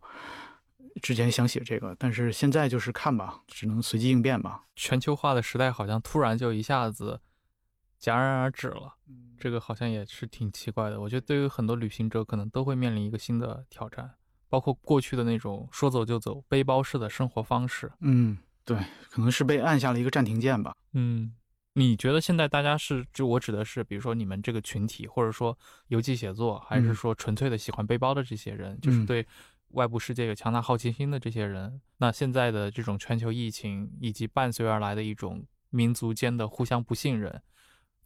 [0.99, 4.65] 之前想写这个，但是现在就是看吧，只能随机应变吧。
[4.77, 7.21] 全球化的时代好像突然就一下子
[8.01, 8.97] 戛然而止了，
[9.39, 11.01] 这个好像也是挺奇怪的。
[11.01, 14.15] 我觉得对于很多旅行者，可能都会面临一个新的挑战，
[14.49, 17.91] 包括过去的那种说走就走、背包式的生活方式。
[18.01, 18.79] 嗯，对，
[19.11, 20.75] 可能是被按下了一个暂停键吧。
[20.93, 21.35] 嗯，
[21.75, 25.57] 你觉得现在大家是，就我指的是，比如说你们这个群体，或者说
[25.89, 29.27] 游记写作，还是嗯说纯粹的喜欢背包的这些人，就是嗯对
[29.71, 37.43] 外部世界有强大好奇心的这些人，那现在的这种全球疫情以及伴随而来的一种民族间的互相不信任，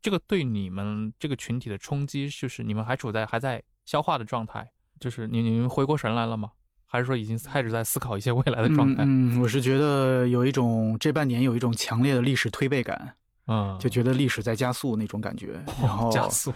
[0.01, 6.51] 这个对你们这个群体的冲击，就是你们还处在还在消化的状态，就是你你们回过神来了吗？
[6.87, 9.03] 还是说已经开始在思考一些未来的状态？
[9.05, 16.53] 嗯，嗯我是觉得有一种这半年有一种强烈的历史推背感，嗯，就觉得历史在加速那种感觉，然后加速，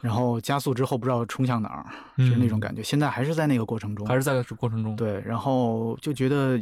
[0.00, 1.86] 然后加速之后不知道冲向哪儿，
[2.18, 2.82] 是那种感觉。
[2.82, 6.60] 现在还是在那个过程中，嗯还是在过程中。，对，然后就觉得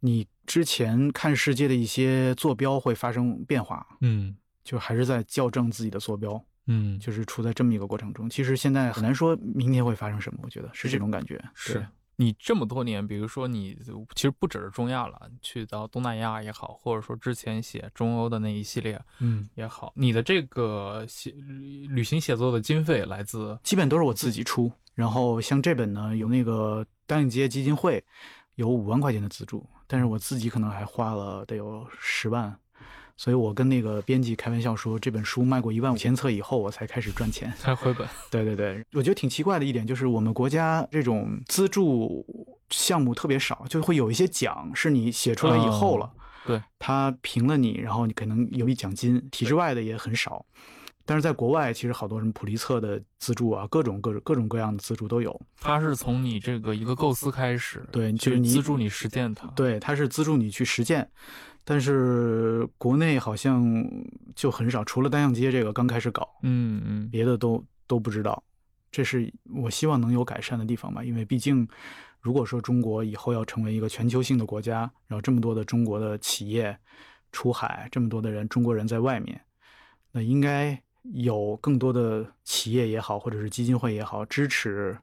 [0.00, 8.28] 你之前看世界的一些坐标会发生变化，嗯就还是在校正自己的坐标，嗯，就是处在这么一个过程中。
[8.28, 11.36] 其实现在很难说明天会发生什么，我觉得是这种感觉。
[11.36, 11.86] 对是
[12.16, 13.76] 你这么多年，比如说你
[14.14, 21.30] 其实不只是中亚了，去到东南亚也好，或者说之前写中欧的那一系列嗯，也好，你的这个写
[21.88, 24.70] 旅行写作的经费来自基本都是我自己出。
[24.94, 28.04] 然后像这本呢，有那个单影街基金会
[28.56, 32.54] 有五万块钱的资助，但是我自己可能还花了得有十万。
[33.16, 37.52] 所以我跟那个编辑开玩笑说，这本书卖过一万五千册以后，我才开始赚钱。
[37.58, 38.06] 才回本。
[38.30, 42.24] 对对对，我觉得挺奇怪的一点就是，我们国家这种资助
[42.70, 46.10] 项目特别少，就会有一些奖是你写出来以后了，
[46.46, 50.44] 对，他评了你，然后你可能有一奖金，体制外的也很少。
[51.04, 55.38] 但是在国外，其实好多什么普利策的资助啊，各种各种各种各样的资助都有。
[55.60, 59.48] 它是从你这个一个构思开始，对就是你资助你实践它。
[59.48, 61.10] 对，它是资助你去实践，
[61.64, 63.64] 但是国内好像
[64.34, 68.42] 就很少，除了单向街这个刚开始搞，嗯嗯，别的都都不知道，
[68.90, 71.04] 这是我希望能有改善的地方吧。
[71.04, 71.68] 因为毕竟，
[72.20, 76.76] 如果说中国以后要成为一个全球性的国家，然后这么多的中国的企业
[77.30, 79.40] 出海，这么多的人中国人在外面，
[80.10, 80.82] 那应该
[81.14, 84.98] 有更多的企业也好，或者是基金会也好，支持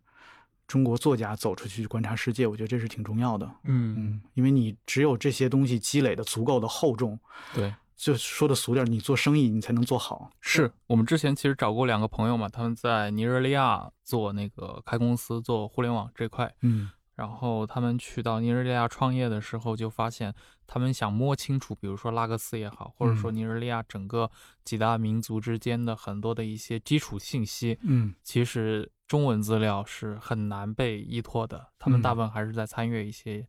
[0.70, 2.48] 中国作家走出去观察世界。
[2.48, 3.46] 我觉得这是挺重要的。
[3.64, 7.20] 嗯嗯，因为你只有这些东西积累的足够的厚重，
[7.54, 7.74] 对。
[7.98, 10.32] 就说的俗点，你做生意你才能做好。
[10.40, 20.34] 是我们之前其实找过两个朋友嘛，他们在尼日利亚做那个开公司做互联网这块，嗯然后他们去到尼日利亚创业的时候，就发现
[20.66, 24.32] 他们想摸清楚，比如说拉各斯也好，或者说嗯尼日利亚整个
[24.64, 31.70] 几大民族之间的很多的一些基础信息，嗯其实中文资料是很难被依托的。
[31.80, 33.46] 他们嗯大部分还是在参阅一些，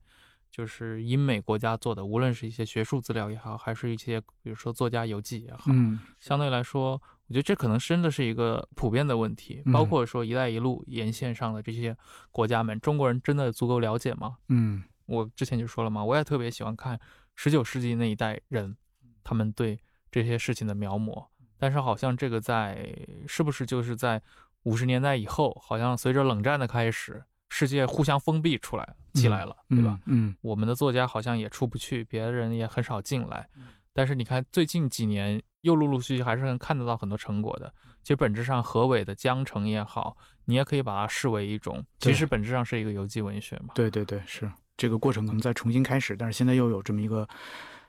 [0.51, 6.93] 就是英美国家做的，无论是一些学术资料也好，还是一些比如说作家游记也好，嗯相对来说，
[7.27, 11.95] 我觉得这可能真的是一个普遍的问题，包嗯括说“一带一路”沿线上的这些
[12.31, 14.39] 国家们，中国人真的足够了解吗？
[14.49, 16.99] 嗯我之前就说了嘛，我也特别喜欢看
[17.35, 18.75] 十九世纪那一代人
[19.23, 19.79] 他们对
[20.11, 21.27] 这些事情的描摹，
[21.59, 22.97] 但是好像这个在
[23.27, 24.23] 是不是就是在
[24.65, 29.99] 五十年代以后，好像随着冷战的开始，世界互相封闭出来起来了，对吧？？
[30.07, 33.49] 嗯我们的作家好像也出不去，别人也很少进来。
[33.93, 37.73] 但是你看，最近几年又陆陆续续还是能看得到很多成果的。
[38.03, 43.75] 其实本质上，何伟的江城也好，你也可以把它视为一种，其实本质上是一个游记文学嘛。
[43.75, 47.29] 对对对，是这个过程可能再重新开始，但是现在又有这么一个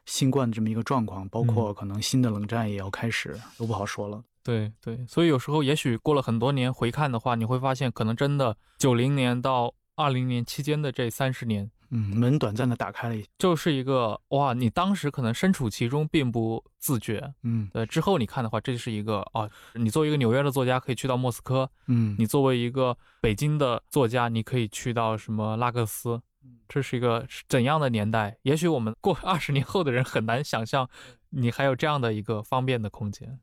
[0.05, 4.21] 新冠的这么一个状况，包括可能新的冷战也要开始，都不好说了。
[4.43, 17.33] 对对，所以有时候也许过了很多年回看的话，你会发现，可能真的九零年到二零年期间的这三十年，嗯，门短暂的打开了一，就是一个哇，你当时可能身处其中并不自觉。
[17.43, 26.21] 嗯呃，之后你看的话，这是一个哦，你作为一个纽约的作家，可以去到莫斯科；嗯，你作为一个北京的作家，你可以去到什么拉各斯。
[26.67, 28.37] 这是一个怎样的年代？
[28.43, 30.89] 也许我们过二十年后的人很难想象，
[31.29, 33.39] 你还有这样的一个方便的空间。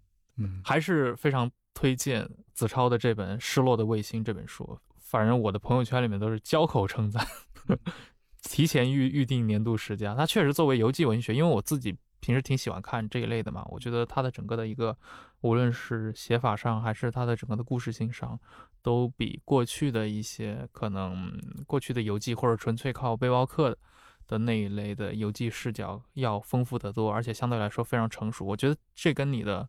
[0.64, 7.24] 还是非常推荐子超的这本《失落的卫星》这本书，反正我的朋友圈里面都是交口称赞，
[8.42, 10.14] 提前预预定年度十佳。
[10.14, 14.96] 它确实作为游记文学，因为我自己平时挺喜欢看这一类的嘛，我觉得它的整个的一个，
[15.42, 18.38] 无论是写法上还是它的整个的故事性上，
[18.82, 21.32] 都比过去的一些可能
[21.66, 23.76] 过去的游记或者纯粹靠背包客
[24.26, 28.44] 的那一类的游记视角要丰富得多，而且相对来说非常成熟。
[28.44, 29.68] 我觉得这跟你的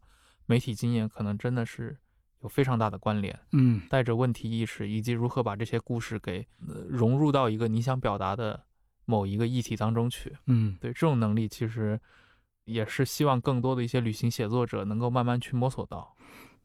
[0.50, 1.96] 媒体经验可能真的是
[2.42, 8.64] 有非常大的关联，嗯带着问题意识，以及如何把这些故事给、呃融入到一个你想表达的
[9.06, 10.36] 某一个议题当中去。
[10.48, 12.00] 嗯对这种能力，其实
[12.66, 16.16] 也是希望更多的一些旅行写作者能够慢慢去摸索到。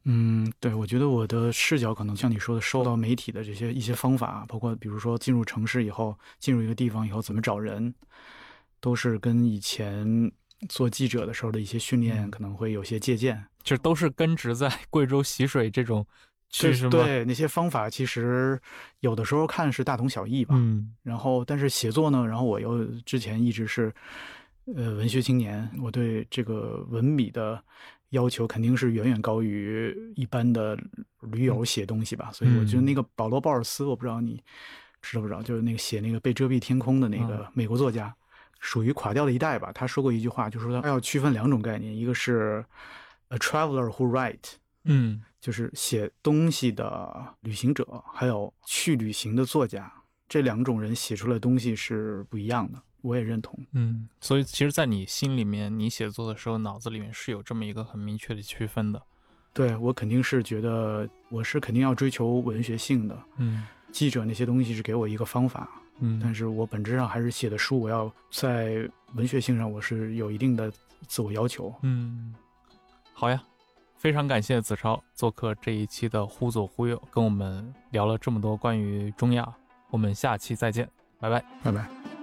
[0.05, 7.93] 嗯，对，我觉得我的视角可能像你说的，受到媒体的这些一些方法，包括比如说进入城市以后，进入一个地方以后怎么找人，
[8.79, 10.31] 都是跟以前
[10.69, 13.45] 做记者的时候的一些训练嗯可能会有些借鉴。
[13.65, 16.05] 这都是根植在贵州习水这种
[16.59, 16.91] 对是吗？
[16.91, 18.57] 对，那些方法其实
[18.99, 20.55] 有的时候看是大同小异吧。
[20.57, 23.91] 嗯然后，但是写作呢，然后我又之前一直是，
[24.75, 27.61] 呃，文学青年，我对这个文笔的
[28.11, 30.77] 要求肯定是远远高于一般的
[31.21, 32.29] 驴友写东西吧。
[32.31, 34.41] 所以我觉得那个保罗·鲍尔斯，我不知道你
[35.01, 38.15] 知道不知道，就是那个写那个被遮蔽天空的那个美国作家，
[38.59, 39.71] 属于垮掉的一代吧。
[39.73, 42.63] 他说过一句话，就是说他要区分两种概念，一个是
[43.35, 44.53] a traveler who write。
[44.87, 49.91] 嗯就是写东西的旅行者，还有去旅行的作家，
[50.27, 52.81] 这两种人写出来的东西是不一样的。
[53.01, 53.59] 我也认同。
[53.73, 58.99] 嗯，所以其实，在你心里面，你写作的时候，脑子里面是有这么一个很明确的区分的。
[59.53, 63.23] 对我肯定是觉得我是肯定要追求文学性的。
[63.37, 65.69] 嗯记者那些东西是给我一个方法，
[65.99, 70.71] 嗯，但是我本质上还是写的书，我要在文学性上我是有一定的
[71.07, 71.73] 自我要求。
[71.83, 72.33] 嗯，
[73.17, 73.41] 好呀，
[73.95, 79.47] 非常感谢子超做客这一期的《忽左忽右》，跟我们聊了这么多关于中亚，
[79.89, 80.87] 我们下期再见，
[81.17, 81.41] 拜拜。
[81.63, 82.14] 拜拜。